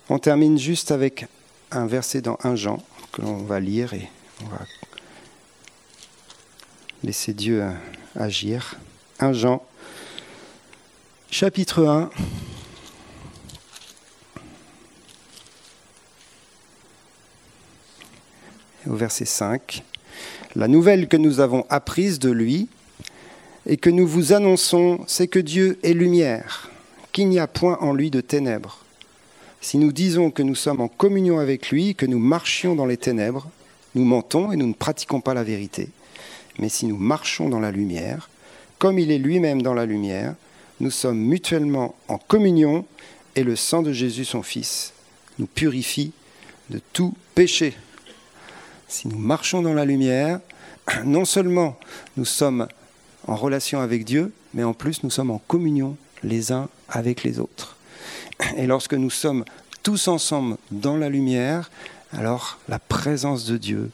On 0.09 0.21
termine 0.21 0.57
juste 0.57 0.93
avec 0.93 1.27
un 1.73 1.87
verset 1.87 2.21
dans 2.21 2.39
1 2.45 2.55
Jean 2.55 2.85
que 3.11 3.23
l'on 3.23 3.39
va 3.39 3.59
lire 3.59 3.95
et 3.95 4.09
on 4.45 4.47
va 4.47 4.61
laisser 7.03 7.35
Dieu 7.35 7.65
agir. 8.15 8.77
1 9.19 9.33
Jean, 9.33 9.67
chapitre 11.31 11.85
1. 11.85 12.11
Au 18.89 18.95
verset 18.95 19.25
5. 19.25 19.83
La 20.57 20.69
nouvelle 20.69 21.09
que 21.09 21.17
nous 21.17 21.41
avons 21.41 21.65
apprise 21.71 22.19
de 22.19 22.31
lui 22.31 22.69
et 23.67 23.79
que 23.79 23.89
nous 23.89 24.07
vous 24.07 24.35
annonçons, 24.35 25.01
c'est 25.07 25.27
que 25.27 25.39
Dieu 25.39 25.79
est 25.83 25.95
lumière, 25.95 26.71
qu'il 27.13 27.31
n'y 27.31 27.39
a 27.39 27.47
point 27.47 27.79
en 27.81 27.95
lui 27.95 28.11
de 28.11 28.21
ténèbres. 28.21 28.85
Si 29.63 29.79
nous 29.79 29.91
disons 29.91 30.31
que 30.31 30.43
nous 30.43 30.55
sommes 30.55 30.83
en 30.83 30.89
communion 30.89 31.39
avec 31.39 31.71
lui, 31.71 31.95
que 31.95 32.05
nous 32.05 32.19
marchions 32.19 32.75
dans 32.75 32.85
les 32.85 32.99
ténèbres, 32.99 33.49
nous 33.95 34.05
mentons 34.05 34.53
et 34.53 34.57
nous 34.57 34.67
ne 34.67 34.75
pratiquons 34.75 35.23
pas 35.23 35.33
la 35.33 35.45
vérité. 35.45 35.89
Mais 36.59 36.69
si 36.69 36.85
nous 36.85 36.99
marchons 36.99 37.49
dans 37.49 37.61
la 37.61 37.71
lumière, 37.71 38.29
comme 38.79 38.99
il 38.99 39.11
est 39.11 39.19
lui-même 39.19 39.63
dans 39.63 39.75
la 39.75 39.87
lumière, 39.87 40.35
nous 40.81 40.91
sommes 40.91 41.19
mutuellement 41.19 41.95
en 42.09 42.19
communion 42.19 42.85
et 43.35 43.45
le 43.45 43.57
sang 43.57 43.83
de 43.83 43.93
Jésus, 43.93 44.27
son 44.27 44.43
Fils, 44.43 44.93
nous 45.39 45.47
purifie 45.47 46.13
de 46.69 46.81
tout 46.93 47.15
péché. 47.35 47.75
Si 48.89 49.09
nous 49.09 49.19
marchons 49.19 49.63
dans 49.63 49.75
la 49.75 49.85
lumière, 49.85 50.41
non 51.05 51.25
seulement 51.25 51.79
nous 52.17 52.25
sommes 52.25 52.69
en 53.27 53.37
relation 53.37 53.81
avec 53.81 54.05
Dieu, 54.05 54.33
mais 54.53 54.65
en 54.65 54.75
plus 54.75 55.03
nous 55.03 55.11
sommes 55.11 55.31
en 55.31 55.39
communion 55.39 55.97
les 56.23 56.53
uns 56.53 56.69
avec 56.89 57.23
les 57.23 57.39
autres. 57.39 57.77
Et 58.57 58.67
lorsque 58.67 58.95
nous 58.95 59.11
sommes 59.11 59.45
tous 59.83 60.09
ensemble 60.09 60.57
dans 60.71 60.97
la 60.97 61.09
lumière, 61.09 61.71
alors 62.13 62.59
la 62.69 62.79
présence 62.79 63.45
de 63.45 63.57
Dieu 63.57 63.91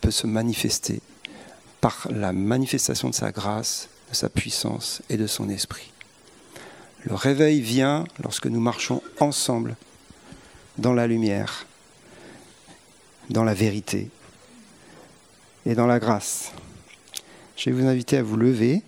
peut 0.00 0.10
se 0.10 0.26
manifester 0.26 1.00
par 1.80 2.08
la 2.10 2.32
manifestation 2.32 3.10
de 3.10 3.14
sa 3.14 3.30
grâce, 3.30 3.88
de 4.10 4.14
sa 4.14 4.28
puissance 4.28 5.02
et 5.08 5.16
de 5.16 5.26
son 5.26 5.48
esprit. 5.48 5.90
Le 7.04 7.14
réveil 7.14 7.60
vient 7.60 8.04
lorsque 8.22 8.46
nous 8.46 8.60
marchons 8.60 9.02
ensemble 9.20 9.76
dans 10.78 10.94
la 10.94 11.06
lumière, 11.06 11.66
dans 13.30 13.44
la 13.44 13.54
vérité 13.54 14.10
et 15.66 15.74
dans 15.74 15.86
la 15.86 15.98
grâce. 15.98 16.52
Je 17.56 17.70
vais 17.70 17.80
vous 17.80 17.86
inviter 17.86 18.18
à 18.18 18.22
vous 18.22 18.36
lever. 18.36 18.82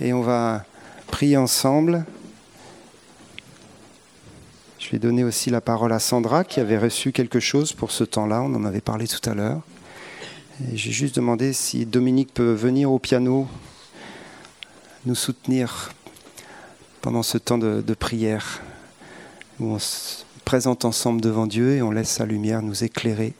et 0.00 0.12
on 0.12 0.22
va 0.22 0.64
prier 1.08 1.36
ensemble. 1.36 2.04
Je 4.78 4.90
vais 4.90 4.98
donner 4.98 5.24
aussi 5.24 5.50
la 5.50 5.60
parole 5.60 5.92
à 5.92 5.98
Sandra 5.98 6.42
qui 6.42 6.58
avait 6.58 6.78
reçu 6.78 7.12
quelque 7.12 7.38
chose 7.38 7.72
pour 7.72 7.90
ce 7.90 8.04
temps-là. 8.04 8.42
On 8.42 8.54
en 8.54 8.64
avait 8.64 8.80
parlé 8.80 9.06
tout 9.06 9.28
à 9.28 9.34
l'heure. 9.34 9.60
J'ai 10.72 10.90
juste 10.90 11.16
demandé 11.16 11.52
si 11.52 11.86
Dominique 11.86 12.34
peut 12.34 12.52
venir 12.52 12.90
au 12.90 12.98
piano 12.98 13.46
nous 15.06 15.14
soutenir 15.14 15.92
pendant 17.00 17.22
ce 17.22 17.38
temps 17.38 17.58
de, 17.58 17.94
prière 17.94 18.62
où 19.58 19.72
on 19.72 19.78
se 19.78 20.24
présente 20.44 20.84
ensemble 20.84 21.20
devant 21.20 21.46
Dieu 21.46 21.76
et 21.76 21.82
on 21.82 21.90
laisse 21.90 22.10
sa 22.10 22.26
lumière 22.26 22.62
nous 22.62 22.84
éclairer. 22.84 23.34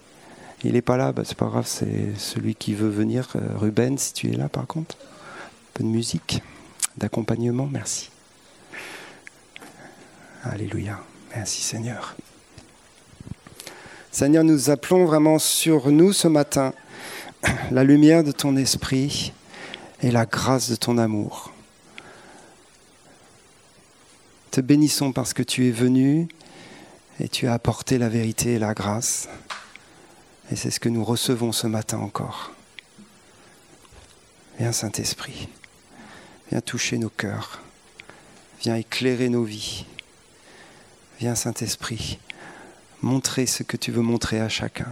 Il 0.63 0.73
n'est 0.73 0.83
pas 0.83 0.97
là, 0.97 1.13
bah, 1.13 1.23
c'est 1.25 1.37
pas 1.37 1.47
grave, 1.47 1.67
c'est 1.67 2.17
celui 2.19 2.55
qui 2.55 2.75
veut 2.75 2.91
venir. 2.91 3.29
Euh, 3.37 3.57
Ruben, 3.57 3.97
si 3.97 4.13
tu 4.13 4.31
es 4.31 4.37
là 4.37 4.49
par 4.49 4.67
contre. 4.67 4.97
Un 4.97 5.73
peu 5.75 5.85
de 5.85 5.89
musique, 5.89 6.43
d'accompagnement, 6.99 7.69
merci. 7.71 8.11
Alléluia. 10.43 11.01
Merci 11.35 11.63
Seigneur. 11.63 12.17
Seigneur, 14.11 14.43
nous 14.43 14.71
appelons 14.71 15.05
vraiment 15.05 15.39
sur 15.39 15.91
nous 15.91 16.13
ce 16.13 16.29
matin 16.29 16.73
la 17.71 17.85
lumière 17.85 18.25
de 18.25 18.33
ton 18.33 18.57
esprit 18.57 19.33
et 20.03 20.11
la 20.11 20.27
grâce 20.27 20.71
de 20.71 20.77
ton 20.77 20.99
amour. 20.99 21.53
Te 24.51 24.61
bénissons 24.61 25.13
parce 25.13 25.33
que 25.33 25.45
tu 25.45 25.69
es 25.69 25.71
venu 25.71 26.27
et 27.21 27.29
tu 27.29 27.47
as 27.47 27.53
apporté 27.53 27.99
la 27.99 28.09
vérité 28.09 28.55
et 28.55 28.59
la 28.59 28.75
grâce. 28.75 29.29
Et 30.51 30.57
c'est 30.57 30.71
ce 30.71 30.81
que 30.81 30.89
nous 30.89 31.05
recevons 31.05 31.53
ce 31.53 31.69
matin 31.69 31.99
encore. 31.99 32.53
Viens 34.59 34.73
Saint-Esprit, 34.73 35.49
viens 36.51 36.61
toucher 36.61 36.99
nos 36.99 37.11
cœurs, 37.11 37.63
viens 38.61 38.75
éclairer 38.75 39.29
nos 39.29 39.45
vies. 39.45 39.87
Viens 41.21 41.35
Saint-Esprit, 41.35 42.19
montrer 43.03 43.45
ce 43.47 43.63
que 43.63 43.77
tu 43.77 43.93
veux 43.93 44.03
montrer 44.03 44.41
à 44.41 44.49
chacun. 44.49 44.89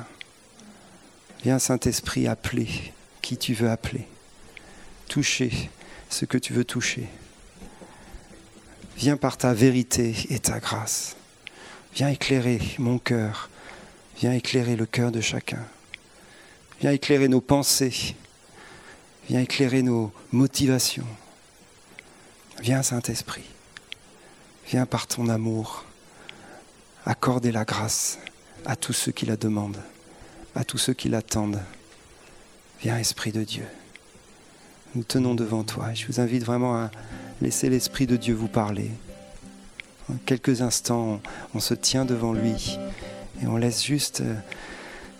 Viens 1.43 1.59
Saint-Esprit 1.59 2.29
appeler 2.29 2.69
qui 3.23 3.39
tu 3.39 3.55
veux 3.55 3.71
appeler. 3.71 4.07
Toucher 5.09 5.71
ce 6.11 6.27
que 6.27 6.37
tu 6.37 6.53
veux 6.53 6.65
toucher. 6.65 7.09
Viens 8.99 9.17
par 9.17 9.37
ta 9.37 9.55
vérité 9.55 10.13
et 10.29 10.41
ta 10.41 10.59
grâce. 10.59 11.15
Viens 11.95 12.09
éclairer 12.09 12.61
mon 12.79 12.99
cœur. 12.99 13.49
Viens 14.17 14.33
éclairer 14.33 14.75
le 14.75 14.87
cœur 14.87 15.13
de 15.13 15.21
chacun. 15.21 15.65
Viens 16.81 16.91
éclairer 16.91 17.29
nos 17.29 17.41
pensées. 17.41 18.17
Viens 19.29 19.41
éclairer 19.41 19.83
nos 19.83 20.13
motivations. 20.33 21.07
Viens 22.61 22.83
Saint-Esprit. 22.83 23.45
Viens 24.67 24.85
par 24.85 25.07
ton 25.07 25.29
amour 25.29 25.85
accorder 27.07 27.53
la 27.53 27.65
grâce 27.65 28.19
à 28.67 28.75
tous 28.75 28.95
ceux 28.95 29.13
qui 29.13 29.27
la 29.27 29.37
demandent, 29.37 29.81
à 30.57 30.65
tous 30.65 30.79
ceux 30.79 30.93
qui 30.93 31.09
l'attendent. 31.09 31.63
Viens 32.81 32.99
Esprit 32.99 33.31
de 33.31 33.45
Dieu. 33.45 33.67
Nous 34.97 35.05
tenons 35.05 35.37
devant 35.37 35.63
toi. 35.63 35.95
Je 35.95 36.05
vous 36.09 36.19
invite 36.19 36.43
vraiment 36.43 36.75
à 36.75 36.91
laisser 37.41 37.69
l'Esprit 37.69 38.07
de 38.07 38.17
Dieu 38.17 38.35
vous 38.35 38.49
parler. 38.49 38.91
En 40.11 40.17
quelques 40.25 40.63
instants, 40.63 41.21
on, 41.55 41.61
se 41.61 41.75
tient 41.75 42.05
devant 42.05 42.33
lui 42.33 42.79
et 43.43 43.47
on 43.47 43.57
laisse 43.57 43.85
juste 43.85 44.23
euh, 44.23 44.35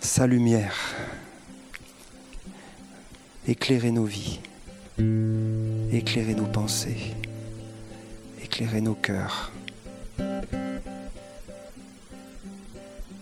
sa 0.01 0.27
lumière 0.27 0.75
éclairer 3.47 3.91
nos 3.91 4.05
vies, 4.05 4.39
éclairer 5.91 6.35
nos 6.35 6.45
pensées, 6.45 7.13
éclairer 8.43 8.81
nos 8.81 8.95
cœurs. 8.95 9.51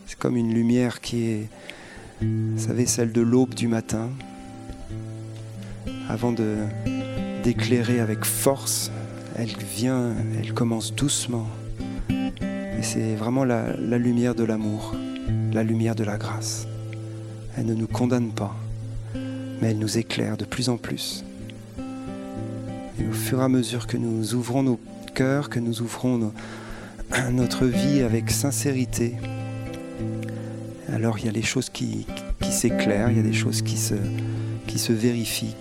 C'est 0.06 0.18
comme 0.18 0.38
une 0.38 0.54
lumière 0.54 1.00
qui 1.02 1.30
est, 1.30 1.50
vous 2.22 2.60
savez, 2.60 2.86
celle 2.86 3.12
de 3.12 3.22
l'aube 3.22 3.54
du 3.54 3.68
matin, 3.68 4.10
avant 6.10 6.32
de 6.32 6.58
d'éclairer 7.48 8.02
avec 8.02 8.26
force, 8.26 8.92
elle 9.38 9.56
vient, 9.78 10.14
elle 10.38 10.54
commence 10.54 10.94
doucement. 10.94 11.48
Et 12.10 12.82
c'est 12.82 13.16
vraiment 13.16 13.46
la, 13.46 13.72
lumière 13.98 14.36
de 14.36 14.44
l'amour, 14.44 14.94
la 15.54 15.64
lumière 15.64 15.96
de 15.96 16.04
la 16.04 16.18
grâce. 16.18 16.68
Elle 17.56 17.68
ne 17.68 17.74
nous 17.74 17.88
condamne 17.88 18.32
pas, 18.32 18.54
mais 19.16 19.70
elle 19.70 19.80
nous 19.80 19.98
éclaire 19.98 20.36
de 20.36 20.44
plus 20.44 20.68
en 20.68 20.76
plus. 20.76 21.24
Et 23.00 23.08
au 23.08 23.14
fur 23.14 23.40
et 23.40 23.44
à 23.46 23.48
mesure 23.48 23.88
que 23.88 23.96
nous 23.96 24.36
ouvrons 24.36 24.64
nos 24.64 24.80
cœurs, 25.16 25.50
que 25.50 25.62
nous 25.62 25.82
ouvrons 25.82 26.34
notre 27.32 27.66
vie 27.66 28.02
avec 28.02 28.30
sincérité, 28.30 29.16
alors 30.92 31.18
il 31.20 31.28
y 31.28 31.30
a 31.30 31.32
les 31.32 31.44
choses 31.44 31.70
qui, 31.70 32.08
s'éclairent, 32.42 33.10
il 33.10 33.16
y 33.16 33.22
a 33.22 33.24
des 33.24 33.32
choses 33.32 33.62
qui 33.62 33.78
se, 33.78 33.96
qui 34.68 34.80
se 34.80 34.92
vérifient, 34.92 35.56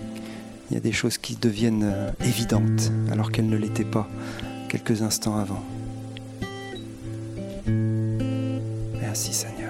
il 0.71 0.75
y 0.75 0.77
a 0.77 0.81
des 0.81 0.93
choses 0.93 1.19
qui 1.19 1.37
deviennent 1.37 1.85
euh, 1.85 2.11
évidentes 2.25 2.91
alors 3.13 3.31
qu'elles 3.31 3.49
ne 3.49 3.57
l'étaient 3.57 3.85
pas 3.85 4.09
quelques 4.69 5.03
instants 5.03 5.37
avant. 5.37 5.63
Merci 9.01 9.33
Seigneur. 9.33 9.66